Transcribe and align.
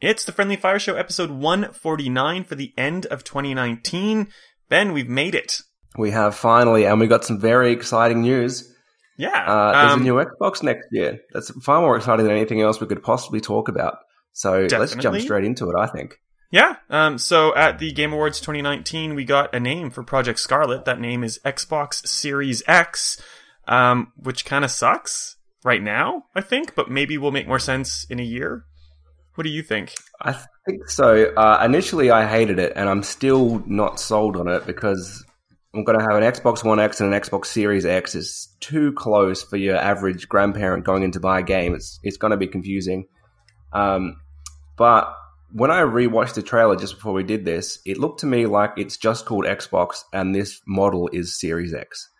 It's 0.00 0.24
the 0.24 0.30
Friendly 0.30 0.54
Fire 0.54 0.78
Show 0.78 0.94
episode 0.94 1.28
149 1.30 2.44
for 2.44 2.54
the 2.54 2.72
end 2.78 3.06
of 3.06 3.24
2019. 3.24 4.28
Ben, 4.68 4.92
we've 4.92 5.08
made 5.08 5.34
it. 5.34 5.60
We 5.96 6.12
have 6.12 6.36
finally, 6.36 6.86
and 6.86 7.00
we've 7.00 7.08
got 7.08 7.24
some 7.24 7.40
very 7.40 7.72
exciting 7.72 8.22
news. 8.22 8.72
Yeah. 9.16 9.44
Uh, 9.44 9.72
there's 9.72 9.92
um, 9.94 10.00
a 10.02 10.04
new 10.04 10.14
Xbox 10.14 10.62
next 10.62 10.86
year. 10.92 11.18
That's 11.32 11.50
far 11.64 11.80
more 11.80 11.96
exciting 11.96 12.26
than 12.26 12.36
anything 12.36 12.60
else 12.60 12.80
we 12.80 12.86
could 12.86 13.02
possibly 13.02 13.40
talk 13.40 13.66
about. 13.66 13.96
So 14.34 14.68
let's 14.70 14.94
jump 14.94 15.20
straight 15.20 15.42
into 15.42 15.68
it, 15.68 15.74
I 15.76 15.88
think. 15.88 16.20
Yeah. 16.52 16.76
Um, 16.88 17.18
so 17.18 17.52
at 17.56 17.80
the 17.80 17.90
Game 17.90 18.12
Awards 18.12 18.38
2019, 18.38 19.16
we 19.16 19.24
got 19.24 19.52
a 19.52 19.58
name 19.58 19.90
for 19.90 20.04
Project 20.04 20.38
Scarlett. 20.38 20.84
That 20.84 21.00
name 21.00 21.24
is 21.24 21.40
Xbox 21.44 22.06
Series 22.06 22.62
X, 22.68 23.20
um, 23.66 24.12
which 24.14 24.44
kind 24.44 24.64
of 24.64 24.70
sucks 24.70 25.38
right 25.64 25.82
now, 25.82 26.26
I 26.36 26.40
think, 26.40 26.76
but 26.76 26.88
maybe 26.88 27.18
will 27.18 27.32
make 27.32 27.48
more 27.48 27.58
sense 27.58 28.06
in 28.08 28.20
a 28.20 28.24
year. 28.24 28.64
What 29.38 29.44
do 29.44 29.50
you 29.50 29.62
think? 29.62 29.94
I 30.20 30.32
think 30.66 30.88
so. 30.88 31.32
Uh, 31.36 31.62
initially, 31.64 32.10
I 32.10 32.26
hated 32.26 32.58
it, 32.58 32.72
and 32.74 32.88
I'm 32.88 33.04
still 33.04 33.62
not 33.68 34.00
sold 34.00 34.36
on 34.36 34.48
it 34.48 34.66
because 34.66 35.24
I'm 35.72 35.84
going 35.84 35.96
to 35.96 36.04
have 36.04 36.20
an 36.20 36.24
Xbox 36.24 36.64
One 36.64 36.80
X 36.80 37.00
and 37.00 37.14
an 37.14 37.20
Xbox 37.20 37.46
Series 37.46 37.86
X. 37.86 38.16
is 38.16 38.48
too 38.58 38.92
close 38.94 39.44
for 39.44 39.56
your 39.56 39.76
average 39.76 40.28
grandparent 40.28 40.82
going 40.82 41.04
in 41.04 41.12
to 41.12 41.20
buy 41.20 41.38
a 41.38 41.44
game. 41.44 41.76
It's 41.76 42.00
it's 42.02 42.16
going 42.16 42.32
to 42.32 42.36
be 42.36 42.48
confusing. 42.48 43.06
Um, 43.72 44.16
but 44.76 45.14
when 45.52 45.70
I 45.70 45.82
rewatched 45.82 46.34
the 46.34 46.42
trailer 46.42 46.74
just 46.74 46.96
before 46.96 47.12
we 47.12 47.22
did 47.22 47.44
this, 47.44 47.78
it 47.86 47.96
looked 47.96 48.18
to 48.22 48.26
me 48.26 48.46
like 48.46 48.72
it's 48.76 48.96
just 48.96 49.24
called 49.24 49.44
Xbox, 49.44 49.98
and 50.12 50.34
this 50.34 50.60
model 50.66 51.08
is 51.12 51.38
Series 51.38 51.72
X. 51.72 52.10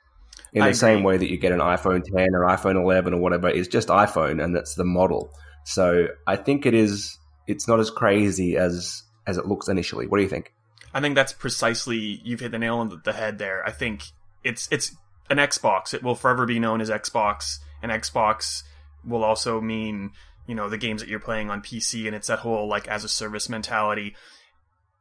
In 0.53 0.63
I 0.63 0.69
the 0.69 0.75
same 0.77 1.03
way 1.03 1.17
that 1.17 1.29
you 1.29 1.37
get 1.37 1.51
an 1.51 1.59
iPhone 1.59 2.05
10 2.05 2.29
or 2.37 2.47
iPhone 2.47 2.81
11 2.81 3.13
or 3.13 3.21
whatever, 3.21 3.49
it's 3.49 3.67
just 3.67 3.89
iPhone, 3.89 4.41
and 4.41 4.55
that's 4.55 4.77
the 4.77 4.85
model. 4.85 5.33
So 5.69 6.09
I 6.27 6.37
think 6.37 6.65
it 6.65 6.73
is. 6.73 7.19
It's 7.47 7.69
not 7.69 7.79
as 7.79 7.91
crazy 7.91 8.57
as 8.57 9.03
as 9.27 9.37
it 9.37 9.45
looks 9.45 9.69
initially. 9.69 10.07
What 10.07 10.17
do 10.17 10.23
you 10.23 10.29
think? 10.29 10.55
I 10.95 11.03
think 11.03 11.15
that's 11.15 11.35
precisely 11.35 12.23
you've 12.25 12.41
hit 12.41 12.53
the 12.53 12.59
nail 12.59 12.79
on 12.79 13.03
the 13.05 13.13
head 13.13 13.39
there. 13.39 13.63
I 13.67 13.71
think 13.71 14.05
it's 14.43 14.67
it's 14.73 14.97
an 15.29 15.37
Xbox. 15.37 15.93
It 15.93 16.03
will 16.03 16.15
forever 16.15 16.47
be 16.47 16.59
known 16.59 16.81
as 16.81 16.89
Xbox, 16.89 17.59
and 17.83 17.93
Xbox 17.93 18.63
will 19.05 19.23
also 19.23 19.61
mean 19.61 20.13
you 20.47 20.55
know 20.55 20.71
the 20.71 20.79
games 20.79 21.03
that 21.03 21.11
you're 21.11 21.21
playing 21.21 21.51
on 21.51 21.61
PC, 21.61 22.07
and 22.07 22.17
it's 22.17 22.29
that 22.29 22.39
whole 22.39 22.67
like 22.67 22.89
as 22.89 23.05
a 23.05 23.09
service 23.09 23.51
mentality. 23.51 24.17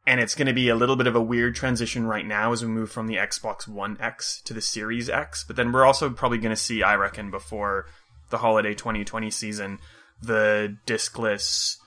And 0.05 0.19
it's 0.19 0.35
going 0.35 0.47
to 0.47 0.53
be 0.53 0.67
a 0.67 0.75
little 0.75 0.97
bit 0.97 1.07
of 1.07 1.15
a 1.15 1.21
weird 1.21 1.55
transition 1.55 2.05
right 2.05 2.25
now 2.25 2.51
as 2.51 2.61
we 2.61 2.69
move 2.69 2.91
from 2.91 3.07
the 3.07 3.15
Xbox 3.15 3.69
One 3.69 3.97
X 4.01 4.41
to 4.43 4.53
the 4.53 4.61
Series 4.61 5.09
X. 5.09 5.45
But 5.45 5.55
then 5.55 5.71
we're 5.71 5.85
also 5.85 6.09
probably 6.09 6.37
going 6.37 6.55
to 6.55 6.61
see, 6.61 6.81
I 6.81 6.95
reckon, 6.95 7.29
before 7.29 7.87
the 8.29 8.37
holiday 8.37 8.73
2020 8.73 9.29
season, 9.31 9.79
the 10.21 10.77
diskless 10.85 11.77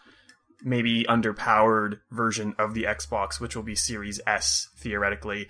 maybe 0.62 1.04
underpowered 1.04 2.00
version 2.10 2.54
of 2.58 2.74
the 2.74 2.84
Xbox, 2.84 3.40
which 3.40 3.56
will 3.56 3.62
be 3.62 3.74
Series 3.74 4.20
S 4.26 4.68
theoretically. 4.76 5.48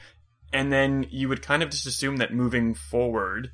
And 0.53 0.73
then 0.73 1.07
you 1.11 1.29
would 1.29 1.43
kind 1.43 1.63
of 1.63 1.71
just 1.71 1.87
assume 1.87 2.17
that 2.19 2.33
moving 2.33 2.75
forward, 2.75 3.51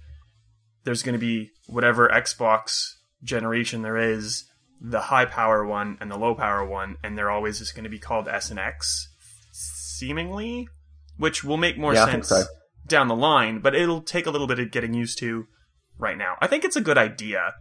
there's 0.84 1.02
going 1.02 1.14
to 1.14 1.18
be 1.18 1.50
whatever 1.66 2.08
Xbox 2.08 2.92
generation 3.22 3.82
there 3.82 3.96
is, 3.96 4.44
the 4.80 5.00
high 5.00 5.24
power 5.24 5.66
one 5.66 5.96
and 6.00 6.10
the 6.10 6.18
low 6.18 6.34
power 6.34 6.64
one, 6.64 6.96
and 7.02 7.16
they're 7.16 7.30
always 7.30 7.58
just 7.58 7.74
going 7.74 7.84
to 7.84 7.90
be 7.90 7.98
called 7.98 8.28
S 8.28 8.50
and 8.50 8.58
X, 8.58 9.08
seemingly, 9.52 10.68
which 11.16 11.42
will 11.42 11.56
make 11.56 11.78
more 11.78 11.94
Yeah, 11.94 12.04
sense 12.04 12.28
so. 12.28 12.44
down 12.86 13.08
the 13.08 13.16
line, 13.16 13.60
but 13.60 13.74
it'll 13.74 14.02
take 14.02 14.26
a 14.26 14.30
little 14.30 14.46
bit 14.46 14.58
of 14.58 14.70
getting 14.70 14.94
used 14.94 15.18
to 15.18 15.46
right 15.98 16.18
now. 16.18 16.36
I 16.40 16.46
think 16.46 16.64
it's 16.64 16.76
a 16.76 16.82
good 16.82 16.98
idea. 16.98 17.54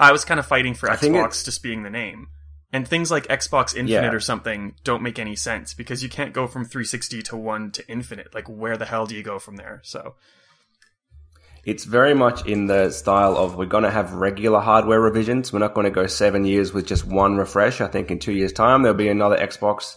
I 0.00 0.10
was 0.12 0.24
kind 0.24 0.40
of 0.40 0.46
fighting 0.46 0.74
for 0.74 0.90
I 0.90 0.96
Xbox 0.96 1.44
just 1.44 1.62
being 1.62 1.82
the 1.84 1.90
name. 1.90 2.28
And 2.72 2.86
things 2.88 3.10
like 3.10 3.26
Xbox 3.26 3.74
Infinite 3.76 3.88
Yeah. 3.88 4.12
or 4.12 4.20
something 4.20 4.74
don't 4.84 5.02
make 5.02 5.18
any 5.18 5.36
sense 5.36 5.74
because 5.74 6.02
you 6.02 6.08
can't 6.08 6.32
go 6.32 6.46
from 6.46 6.64
360 6.64 7.20
to 7.22 7.36
1 7.36 7.72
to 7.72 7.88
Infinite. 7.88 8.32
Like, 8.34 8.48
where 8.48 8.76
the 8.76 8.86
hell 8.86 9.06
do 9.06 9.14
you 9.14 9.22
go 9.22 9.38
from 9.38 9.56
there? 9.56 9.80
So, 9.84 10.14
It's 11.62 11.84
very 11.84 12.14
much 12.14 12.46
in 12.46 12.68
the 12.68 12.90
style 12.90 13.36
of 13.36 13.54
we're 13.56 13.66
going 13.66 13.84
to 13.84 13.90
have 13.90 14.14
regular 14.14 14.60
hardware 14.60 14.98
revisions. 15.00 15.52
We're 15.52 15.58
not 15.58 15.74
going 15.74 15.84
to 15.84 15.90
go 15.90 16.06
seven 16.06 16.46
years 16.46 16.72
with 16.72 16.86
just 16.86 17.04
one 17.04 17.36
refresh. 17.36 17.82
I 17.82 17.86
think 17.88 18.10
in 18.10 18.18
two 18.18 18.32
years' 18.32 18.54
time 18.54 18.82
there'll 18.82 18.96
be 18.96 19.08
another 19.10 19.36
Xbox, 19.36 19.96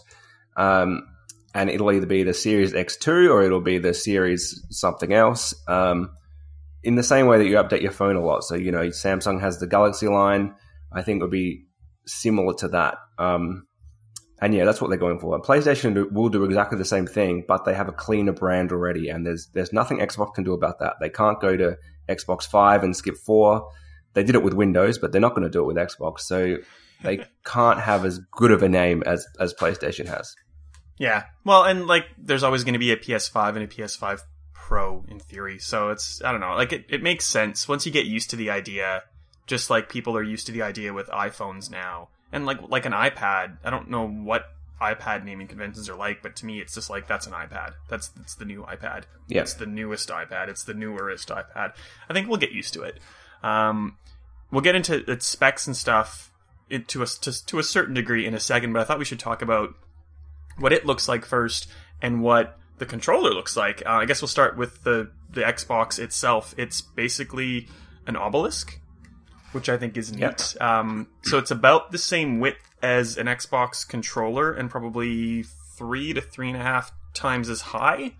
um, 0.58 1.06
and 1.54 1.70
it'll 1.70 1.90
either 1.90 2.04
be 2.04 2.22
the 2.22 2.34
Series 2.34 2.74
X2 2.74 3.30
or 3.30 3.42
it'll 3.42 3.62
be 3.62 3.78
the 3.78 3.94
Series 3.94 4.62
something 4.68 5.14
else. 5.14 5.54
Um, 5.66 6.10
in 6.84 6.94
the 6.94 7.02
same 7.02 7.26
way 7.26 7.38
that 7.38 7.46
you 7.46 7.56
update 7.56 7.82
your 7.82 7.92
phone 7.92 8.16
a 8.16 8.24
lot. 8.24 8.44
So 8.44 8.54
you 8.54 8.72
know, 8.72 8.88
Samsung 8.88 9.40
has 9.40 9.58
the 9.58 9.66
Galaxy 9.66 10.08
line. 10.08 10.54
I 10.92 11.02
think 11.02 11.20
it 11.20 11.24
would 11.24 11.30
be 11.30 11.66
similar 12.06 12.54
to 12.54 12.68
that. 12.68 12.98
Um, 13.18 13.66
and 14.40 14.54
yeah, 14.54 14.64
that's 14.64 14.80
what 14.80 14.88
they're 14.88 14.98
going 14.98 15.18
for. 15.20 15.40
PlayStation 15.40 16.12
will 16.12 16.28
do 16.28 16.44
exactly 16.44 16.76
the 16.76 16.84
same 16.84 17.06
thing, 17.06 17.44
but 17.46 17.64
they 17.64 17.74
have 17.74 17.88
a 17.88 17.92
cleaner 17.92 18.32
brand 18.32 18.72
already, 18.72 19.08
and 19.08 19.24
there's 19.26 19.48
there's 19.54 19.72
nothing 19.72 19.98
Xbox 19.98 20.34
can 20.34 20.44
do 20.44 20.52
about 20.52 20.80
that. 20.80 20.96
They 21.00 21.08
can't 21.08 21.40
go 21.40 21.56
to 21.56 21.78
Xbox 22.08 22.46
Five 22.46 22.84
and 22.84 22.94
skip 22.96 23.16
four. 23.16 23.70
They 24.12 24.22
did 24.22 24.34
it 24.34 24.42
with 24.42 24.54
Windows, 24.54 24.98
but 24.98 25.12
they're 25.12 25.20
not 25.20 25.30
going 25.30 25.44
to 25.44 25.50
do 25.50 25.60
it 25.60 25.66
with 25.66 25.76
Xbox. 25.76 26.20
So 26.20 26.58
they 27.02 27.24
can't 27.44 27.80
have 27.80 28.04
as 28.04 28.20
good 28.32 28.50
of 28.50 28.62
a 28.62 28.68
name 28.68 29.02
as 29.06 29.26
as 29.40 29.54
PlayStation 29.54 30.06
has. 30.08 30.34
yeah. 30.98 31.24
Well, 31.44 31.64
and 31.64 31.86
like, 31.86 32.06
there's 32.18 32.42
always 32.42 32.64
going 32.64 32.74
to 32.74 32.78
be 32.78 32.92
a 32.92 32.96
PS5 32.96 33.56
and 33.56 33.64
a 33.64 33.66
PS5 33.66 34.20
Pro 34.66 35.04
in 35.08 35.18
theory. 35.18 35.58
So, 35.58 35.90
it's, 35.90 36.22
I 36.24 36.32
don't 36.32 36.40
know, 36.40 36.54
like, 36.54 36.72
it, 36.72 36.86
it 36.88 37.02
makes 37.02 37.26
sense 37.26 37.68
once 37.68 37.84
you 37.84 37.92
get 37.92 38.06
used 38.06 38.30
to 38.30 38.36
the 38.36 38.48
idea, 38.48 39.02
just 39.46 39.68
like 39.68 39.90
people 39.90 40.16
are 40.16 40.22
used 40.22 40.46
to 40.46 40.52
the 40.52 40.62
idea 40.62 40.94
with 40.94 41.06
iPhones 41.08 41.70
now. 41.70 42.08
And 42.32 42.46
like, 42.46 42.58
like 42.70 42.86
an 42.86 42.92
iPad, 42.92 43.58
I 43.62 43.68
don't 43.68 43.90
know 43.90 44.08
what 44.08 44.46
iPad 44.80 45.22
naming 45.22 45.48
conventions 45.48 45.90
are 45.90 45.94
like, 45.94 46.22
but 46.22 46.36
to 46.36 46.46
me, 46.46 46.60
it's 46.60 46.74
just 46.74 46.88
like, 46.88 47.06
that's 47.06 47.26
an 47.26 47.34
iPad. 47.34 47.74
That's, 47.90 48.08
that's 48.08 48.36
the 48.36 48.46
new 48.46 48.62
iPad. 48.62 49.04
Yeah. 49.28 49.42
It's 49.42 49.52
the 49.52 49.66
newest 49.66 50.08
iPad. 50.08 50.48
It's 50.48 50.64
the 50.64 50.72
newerest 50.72 51.26
iPad. 51.26 51.74
I 52.08 52.12
think 52.14 52.28
we'll 52.28 52.38
get 52.38 52.52
used 52.52 52.72
to 52.72 52.84
it. 52.84 53.00
Um, 53.42 53.98
we'll 54.50 54.62
get 54.62 54.74
into 54.74 55.08
its 55.10 55.26
specs 55.26 55.66
and 55.66 55.76
stuff 55.76 56.32
it, 56.70 56.88
to 56.88 57.02
a 57.02 57.06
to, 57.06 57.46
to 57.46 57.58
a 57.58 57.62
certain 57.62 57.92
degree 57.92 58.26
in 58.26 58.34
a 58.34 58.40
second, 58.40 58.72
but 58.72 58.80
I 58.80 58.84
thought 58.84 58.98
we 58.98 59.04
should 59.04 59.20
talk 59.20 59.42
about 59.42 59.74
what 60.58 60.72
it 60.72 60.86
looks 60.86 61.06
like 61.06 61.26
first 61.26 61.68
and 62.00 62.22
what 62.22 62.58
the 62.78 62.86
controller 62.86 63.30
looks 63.30 63.56
like. 63.56 63.82
Uh, 63.86 63.90
I 63.90 64.04
guess 64.04 64.20
we'll 64.20 64.28
start 64.28 64.56
with 64.56 64.82
the 64.84 65.10
the 65.30 65.42
Xbox 65.42 65.98
itself. 65.98 66.54
It's 66.56 66.80
basically 66.80 67.68
an 68.06 68.16
obelisk, 68.16 68.78
which 69.52 69.68
I 69.68 69.76
think 69.76 69.96
is 69.96 70.12
neat. 70.12 70.56
Um, 70.60 71.08
so 71.22 71.38
it's 71.38 71.50
about 71.50 71.92
the 71.92 71.98
same 71.98 72.40
width 72.40 72.74
as 72.82 73.16
an 73.16 73.26
Xbox 73.26 73.86
controller 73.86 74.52
and 74.52 74.70
probably 74.70 75.44
three 75.76 76.12
to 76.12 76.20
three 76.20 76.48
and 76.48 76.56
a 76.56 76.62
half 76.62 76.92
times 77.14 77.48
as 77.48 77.60
high. 77.60 78.14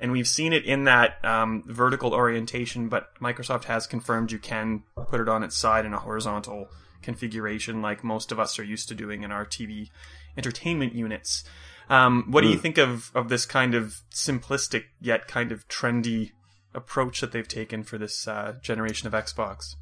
And 0.00 0.12
we've 0.12 0.28
seen 0.28 0.52
it 0.52 0.64
in 0.64 0.84
that 0.84 1.22
um, 1.24 1.62
vertical 1.66 2.14
orientation, 2.14 2.88
but 2.88 3.14
Microsoft 3.20 3.64
has 3.64 3.86
confirmed 3.86 4.32
you 4.32 4.38
can 4.38 4.82
put 5.08 5.20
it 5.20 5.28
on 5.28 5.42
its 5.42 5.56
side 5.56 5.84
in 5.84 5.92
a 5.92 5.98
horizontal 5.98 6.68
configuration, 7.02 7.82
like 7.82 8.02
most 8.02 8.32
of 8.32 8.40
us 8.40 8.58
are 8.58 8.64
used 8.64 8.88
to 8.88 8.94
doing 8.94 9.22
in 9.22 9.32
our 9.32 9.44
TV 9.44 9.90
entertainment 10.36 10.94
units. 10.94 11.44
Um, 11.90 12.26
what 12.30 12.42
do 12.42 12.48
you 12.48 12.56
think 12.56 12.78
of, 12.78 13.10
of 13.16 13.28
this 13.28 13.44
kind 13.44 13.74
of 13.74 14.00
simplistic 14.14 14.84
yet 15.00 15.26
kind 15.26 15.50
of 15.50 15.66
trendy 15.66 16.30
approach 16.72 17.20
that 17.20 17.32
they've 17.32 17.46
taken 17.46 17.82
for 17.82 17.98
this 17.98 18.28
uh, 18.28 18.54
generation 18.62 19.08
of 19.08 19.12
Xbox? 19.12 19.74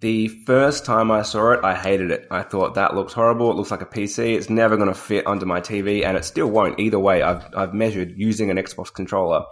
The 0.00 0.28
first 0.28 0.84
time 0.84 1.10
I 1.10 1.22
saw 1.22 1.54
it, 1.54 1.64
I 1.64 1.74
hated 1.74 2.12
it. 2.12 2.28
I 2.30 2.42
thought 2.42 2.74
that 2.74 2.94
looks 2.94 3.12
horrible. 3.12 3.50
It 3.50 3.54
looks 3.54 3.72
like 3.72 3.82
a 3.82 3.86
PC. 3.86 4.36
It's 4.36 4.48
never 4.48 4.76
going 4.76 4.88
to 4.88 4.94
fit 4.94 5.26
under 5.26 5.44
my 5.44 5.60
TV, 5.60 6.04
and 6.04 6.16
it 6.16 6.24
still 6.24 6.48
won't. 6.48 6.78
Either 6.78 7.00
way, 7.00 7.20
I've 7.22 7.44
I've 7.52 7.74
measured 7.74 8.14
using 8.16 8.48
an 8.50 8.58
Xbox 8.58 8.94
controller, 8.94 9.44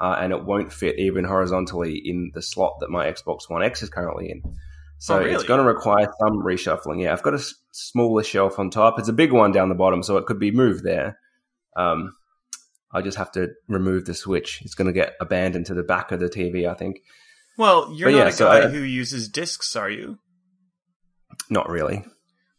uh, 0.00 0.16
and 0.20 0.32
it 0.32 0.44
won't 0.44 0.72
fit 0.72 0.98
even 0.98 1.24
horizontally 1.24 2.02
in 2.04 2.32
the 2.34 2.42
slot 2.42 2.80
that 2.80 2.90
my 2.90 3.06
Xbox 3.06 3.48
One 3.48 3.62
X 3.62 3.84
is 3.84 3.90
currently 3.90 4.28
in. 4.28 4.42
So 5.02 5.16
Oh, 5.16 5.18
really? 5.18 5.32
it's 5.32 5.42
going 5.42 5.58
to 5.58 5.66
require 5.66 6.06
some 6.20 6.42
reshuffling. 6.44 7.02
Yeah, 7.02 7.12
I've 7.12 7.24
got 7.24 7.34
a 7.34 7.38
s- 7.38 7.54
smaller 7.72 8.22
shelf 8.22 8.60
on 8.60 8.70
top. 8.70 9.00
It's 9.00 9.08
a 9.08 9.12
big 9.12 9.32
one 9.32 9.50
down 9.50 9.68
the 9.68 9.74
bottom, 9.74 10.04
so 10.04 10.16
it 10.16 10.26
could 10.26 10.38
be 10.38 10.52
moved 10.52 10.84
there. 10.84 11.18
Um, 11.76 12.12
I 12.94 13.02
just 13.02 13.18
have 13.18 13.32
to 13.32 13.48
remove 13.66 14.04
the 14.04 14.14
switch. 14.14 14.60
It's 14.64 14.76
going 14.76 14.86
to 14.86 14.92
get 14.92 15.14
abandoned 15.20 15.66
to 15.66 15.74
the 15.74 15.82
back 15.82 16.12
of 16.12 16.20
the 16.20 16.28
TV, 16.28 16.68
I 16.70 16.74
think. 16.74 17.00
Well, 17.58 17.92
you're 17.92 18.10
But 18.12 18.16
not 18.16 18.22
yeah, 18.22 18.28
a 18.28 18.32
so 18.32 18.44
guy 18.46 18.58
I- 18.66 18.68
who 18.68 18.78
uses 18.80 19.28
discs, 19.28 19.74
are 19.74 19.90
you? 19.90 20.18
Not 21.50 21.68
really. 21.68 22.04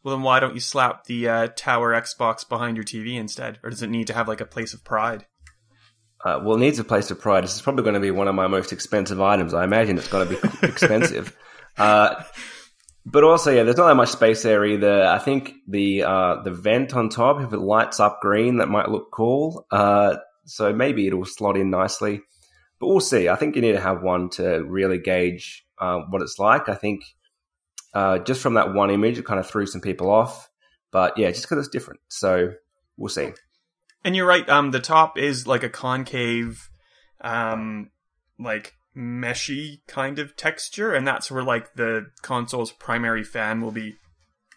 Well, 0.04 0.16
then 0.18 0.24
why 0.24 0.42
don't 0.42 0.54
you 0.54 0.60
slap 0.60 1.06
the 1.06 1.30
uh, 1.30 1.48
Tower 1.56 1.94
Xbox 1.94 2.48
behind 2.48 2.75
your 2.75 2.84
TV 2.84 3.16
instead? 3.18 3.57
Or 3.63 3.69
does 3.69 3.84
it 3.84 3.89
need 3.89 4.07
to 4.07 4.13
have 4.13 4.28
like 4.28 4.42
a 4.42 4.46
place 4.46 4.74
of 4.74 4.84
pride? 4.84 5.25
Uh, 6.25 6.42
well, 6.44 6.56
it 6.57 6.60
needs 6.60 6.80
a 6.80 6.84
place 6.84 7.10
of 7.10 7.22
pride. 7.22 7.46
This 7.46 7.56
is 7.56 7.62
probably 7.62 7.84
going 7.84 7.94
to 7.94 8.01
be 8.01 8.12
one 8.12 8.28
of 8.28 8.36
my 8.36 8.48
most 8.48 8.74
expensive 8.74 9.22
items. 9.22 9.54
I 9.54 9.63
imagine 9.63 9.98
it's 9.98 10.10
going 10.10 10.28
to 10.28 10.36
be 10.36 10.50
expensive. 10.68 11.34
Uh, 11.78 12.24
but 13.06 13.24
also, 13.24 13.52
yeah, 13.52 13.64
there's 13.64 13.78
not 13.78 13.88
that 13.88 13.96
much 13.96 14.10
space 14.10 14.44
there 14.44 14.66
either. 14.66 15.04
I 15.04 15.20
think 15.20 15.56
the 15.68 16.04
uh, 16.04 16.42
the 16.44 16.52
vent 16.52 16.94
on 16.94 17.10
top, 17.10 17.42
if 17.42 17.52
it 17.52 17.60
lights 17.60 18.00
up 18.00 18.20
green, 18.22 18.58
that 18.58 18.70
might 18.70 18.90
look 18.90 19.12
cool. 19.12 19.66
Uh, 19.72 20.18
so 20.46 20.74
maybe 20.74 21.08
it'll 21.08 21.25
slot 21.25 21.58
in 21.58 21.70
nicely. 21.70 22.22
But 22.80 22.88
we'll 22.88 23.00
see. 23.02 23.30
I 23.30 23.36
think 23.36 23.56
you 23.56 23.62
need 23.62 23.74
to 23.74 23.81
have 23.81 24.02
one 24.02 24.30
to 24.31 24.64
really 24.64 25.00
gauge 25.00 25.66
uh, 25.80 26.00
what 26.10 26.22
it's 26.22 26.40
like. 26.40 26.70
I 26.70 26.75
think 26.75 27.04
uh, 27.94 28.20
just 28.20 28.42
from 28.42 28.56
that 28.56 28.74
one 28.74 28.90
image, 28.90 29.18
it 29.18 29.25
kind 29.25 29.40
of 29.40 29.48
threw 29.48 29.66
some 29.66 29.81
people 29.81 30.10
off. 30.10 30.50
But 30.92 31.18
yeah, 31.18 31.30
just 31.31 31.44
because 31.44 31.60
it's 31.60 31.74
different. 31.74 32.02
So 32.08 32.54
we'll 32.98 33.10
see. 33.10 33.31
And 34.04 34.16
you're 34.16 34.28
right. 34.28 34.48
Um, 34.50 34.72
the 34.72 34.80
top 34.80 35.18
is 35.18 35.48
like 35.48 35.64
a 35.64 35.70
concave, 35.70 36.70
um, 37.22 37.90
like 38.38 38.75
meshy 38.95 39.80
kind 39.88 40.19
of 40.19 40.36
texture, 40.36 40.94
and 40.94 41.07
that's 41.07 41.31
where 41.31 41.44
like 41.44 41.74
the 41.75 42.07
console's 42.22 42.72
primary 42.72 43.24
fan 43.24 43.62
will 43.62 43.72
be 43.72 43.95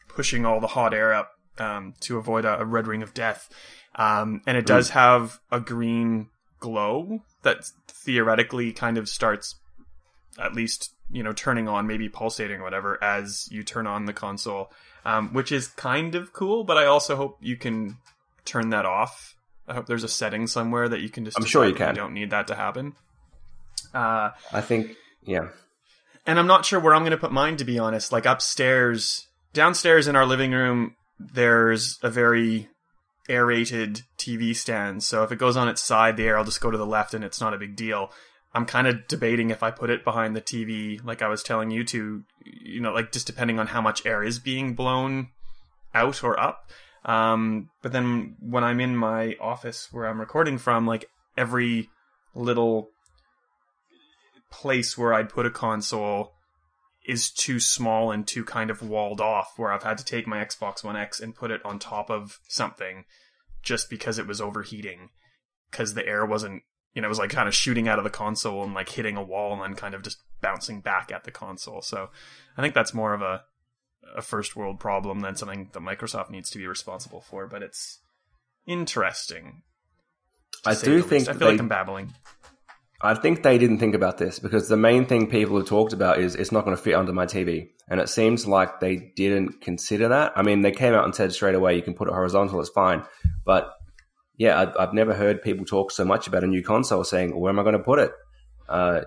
pushing 0.08 0.46
all 0.46 0.60
the 0.60 0.68
hot 0.68 0.94
air 0.94 1.12
up 1.12 1.30
um, 1.58 1.94
to 2.00 2.18
avoid 2.18 2.44
a, 2.44 2.60
a 2.60 2.64
red 2.64 2.86
ring 2.86 3.02
of 3.02 3.14
death. 3.14 3.48
Um, 3.94 4.42
and 4.46 4.56
it 4.56 4.66
does 4.66 4.90
have 4.90 5.40
a 5.50 5.58
green 5.58 6.28
glow 6.60 7.20
that 7.42 7.64
theoretically 7.88 8.72
kind 8.72 8.98
of 8.98 9.08
starts 9.08 9.56
at 10.38 10.54
least 10.54 10.92
you 11.10 11.22
know 11.22 11.32
turning 11.32 11.68
on 11.68 11.86
maybe 11.86 12.08
pulsating 12.08 12.60
or 12.60 12.64
whatever 12.64 13.02
as 13.02 13.48
you 13.50 13.62
turn 13.62 13.86
on 13.86 14.06
the 14.06 14.12
console 14.12 14.70
um, 15.04 15.32
which 15.32 15.52
is 15.52 15.68
kind 15.68 16.14
of 16.14 16.32
cool 16.32 16.64
but 16.64 16.76
i 16.76 16.84
also 16.84 17.16
hope 17.16 17.36
you 17.40 17.56
can 17.56 17.96
turn 18.44 18.70
that 18.70 18.86
off 18.86 19.34
i 19.68 19.74
hope 19.74 19.86
there's 19.86 20.04
a 20.04 20.08
setting 20.08 20.46
somewhere 20.46 20.88
that 20.88 21.00
you 21.00 21.08
can 21.08 21.24
just 21.24 21.38
I'm 21.38 21.44
sure 21.44 21.66
you 21.66 21.74
can. 21.74 21.94
don't 21.94 22.14
need 22.14 22.30
that 22.30 22.48
to 22.48 22.54
happen 22.54 22.94
uh, 23.96 24.30
I 24.52 24.60
think, 24.60 24.94
yeah. 25.22 25.48
and 26.26 26.38
I'm 26.38 26.46
not 26.46 26.66
sure 26.66 26.78
where 26.78 26.94
I'm 26.94 27.02
going 27.02 27.12
to 27.12 27.16
put 27.16 27.32
mine 27.32 27.56
to 27.56 27.64
be 27.64 27.78
honest. 27.78 28.12
Like 28.12 28.26
upstairs, 28.26 29.26
downstairs 29.54 30.06
in 30.06 30.16
our 30.16 30.26
living 30.26 30.52
room, 30.52 30.96
there's 31.18 31.98
a 32.02 32.10
very 32.10 32.68
aerated 33.28 34.02
TV 34.18 34.54
stand. 34.54 35.02
So 35.02 35.22
if 35.22 35.32
it 35.32 35.38
goes 35.38 35.56
on 35.56 35.68
its 35.68 35.82
side, 35.82 36.16
the 36.16 36.26
air 36.26 36.36
will 36.36 36.44
just 36.44 36.60
go 36.60 36.70
to 36.70 36.78
the 36.78 36.86
left, 36.86 37.14
and 37.14 37.24
it's 37.24 37.40
not 37.40 37.54
a 37.54 37.58
big 37.58 37.74
deal. 37.74 38.10
I'm 38.52 38.66
kind 38.66 38.86
of 38.86 39.06
debating 39.08 39.50
if 39.50 39.62
I 39.62 39.70
put 39.70 39.90
it 39.90 40.04
behind 40.04 40.36
the 40.36 40.42
TV, 40.42 41.02
like 41.04 41.22
I 41.22 41.28
was 41.28 41.42
telling 41.42 41.70
you 41.70 41.84
to, 41.84 42.22
you 42.44 42.80
know, 42.80 42.92
like 42.92 43.12
just 43.12 43.26
depending 43.26 43.58
on 43.58 43.66
how 43.66 43.80
much 43.80 44.04
air 44.06 44.22
is 44.22 44.38
being 44.38 44.74
blown 44.74 45.28
out 45.94 46.22
or 46.22 46.38
up. 46.38 46.70
Um, 47.04 47.70
but 47.82 47.92
then 47.92 48.36
when 48.40 48.64
I'm 48.64 48.80
in 48.80 48.96
my 48.96 49.36
office 49.40 49.88
where 49.92 50.06
I'm 50.06 50.20
recording 50.20 50.58
from, 50.58 50.86
like 50.86 51.08
every 51.36 51.88
little 52.34 52.90
place 54.56 54.96
where 54.96 55.12
I'd 55.12 55.28
put 55.28 55.46
a 55.46 55.50
console 55.50 56.32
is 57.06 57.30
too 57.30 57.60
small 57.60 58.10
and 58.10 58.26
too 58.26 58.44
kind 58.44 58.70
of 58.70 58.82
walled 58.82 59.20
off 59.20 59.52
where 59.56 59.70
I've 59.70 59.82
had 59.82 59.98
to 59.98 60.04
take 60.04 60.26
my 60.26 60.42
Xbox 60.44 60.82
One 60.82 60.96
X 60.96 61.20
and 61.20 61.34
put 61.36 61.50
it 61.50 61.64
on 61.64 61.78
top 61.78 62.10
of 62.10 62.40
something 62.48 63.04
just 63.62 63.90
because 63.90 64.18
it 64.18 64.26
was 64.26 64.40
overheating 64.40 65.10
because 65.70 65.94
the 65.94 66.06
air 66.06 66.24
wasn't 66.24 66.62
you 66.94 67.02
know 67.02 67.06
it 67.06 67.08
was 67.08 67.18
like 67.18 67.30
kind 67.30 67.48
of 67.48 67.54
shooting 67.54 67.86
out 67.86 67.98
of 67.98 68.04
the 68.04 68.10
console 68.10 68.64
and 68.64 68.74
like 68.74 68.88
hitting 68.88 69.16
a 69.16 69.22
wall 69.22 69.52
and 69.52 69.62
then 69.62 69.74
kind 69.74 69.94
of 69.94 70.02
just 70.02 70.18
bouncing 70.40 70.80
back 70.80 71.12
at 71.12 71.24
the 71.24 71.30
console 71.30 71.82
so 71.82 72.08
I 72.56 72.62
think 72.62 72.74
that's 72.74 72.94
more 72.94 73.12
of 73.14 73.22
a 73.22 73.42
a 74.16 74.22
first 74.22 74.56
world 74.56 74.78
problem 74.80 75.20
than 75.20 75.36
something 75.36 75.68
that 75.72 75.80
Microsoft 75.80 76.30
needs 76.30 76.48
to 76.50 76.58
be 76.58 76.66
responsible 76.66 77.20
for 77.20 77.46
but 77.46 77.62
it's 77.62 78.00
interesting 78.66 79.62
I 80.64 80.74
do 80.74 81.02
think 81.02 81.10
least. 81.12 81.28
I 81.28 81.32
feel 81.32 81.38
they- 81.40 81.52
like 81.52 81.60
I'm 81.60 81.68
babbling 81.68 82.12
I 83.02 83.14
think 83.14 83.42
they 83.42 83.58
didn't 83.58 83.78
think 83.78 83.94
about 83.94 84.18
this 84.18 84.38
because 84.38 84.68
the 84.68 84.76
main 84.76 85.04
thing 85.04 85.28
people 85.28 85.56
have 85.58 85.66
talked 85.66 85.92
about 85.92 86.18
is 86.18 86.34
it's 86.34 86.52
not 86.52 86.64
going 86.64 86.76
to 86.76 86.82
fit 86.82 86.94
under 86.94 87.12
my 87.12 87.26
TV. 87.26 87.68
And 87.88 88.00
it 88.00 88.08
seems 88.08 88.46
like 88.46 88.80
they 88.80 89.12
didn't 89.14 89.60
consider 89.60 90.08
that. 90.08 90.32
I 90.34 90.42
mean, 90.42 90.62
they 90.62 90.72
came 90.72 90.94
out 90.94 91.04
and 91.04 91.14
said 91.14 91.32
straight 91.32 91.54
away, 91.54 91.76
you 91.76 91.82
can 91.82 91.94
put 91.94 92.08
it 92.08 92.14
horizontal, 92.14 92.58
it's 92.60 92.70
fine. 92.70 93.04
But 93.44 93.70
yeah, 94.38 94.60
I, 94.60 94.82
I've 94.82 94.94
never 94.94 95.14
heard 95.14 95.42
people 95.42 95.64
talk 95.64 95.90
so 95.90 96.04
much 96.04 96.26
about 96.26 96.42
a 96.42 96.46
new 96.46 96.62
console 96.62 97.04
saying, 97.04 97.38
where 97.38 97.50
am 97.50 97.58
I 97.58 97.62
going 97.62 97.76
to 97.76 97.84
put 97.84 97.98
it? 97.98 98.12
Uh, 98.68 99.02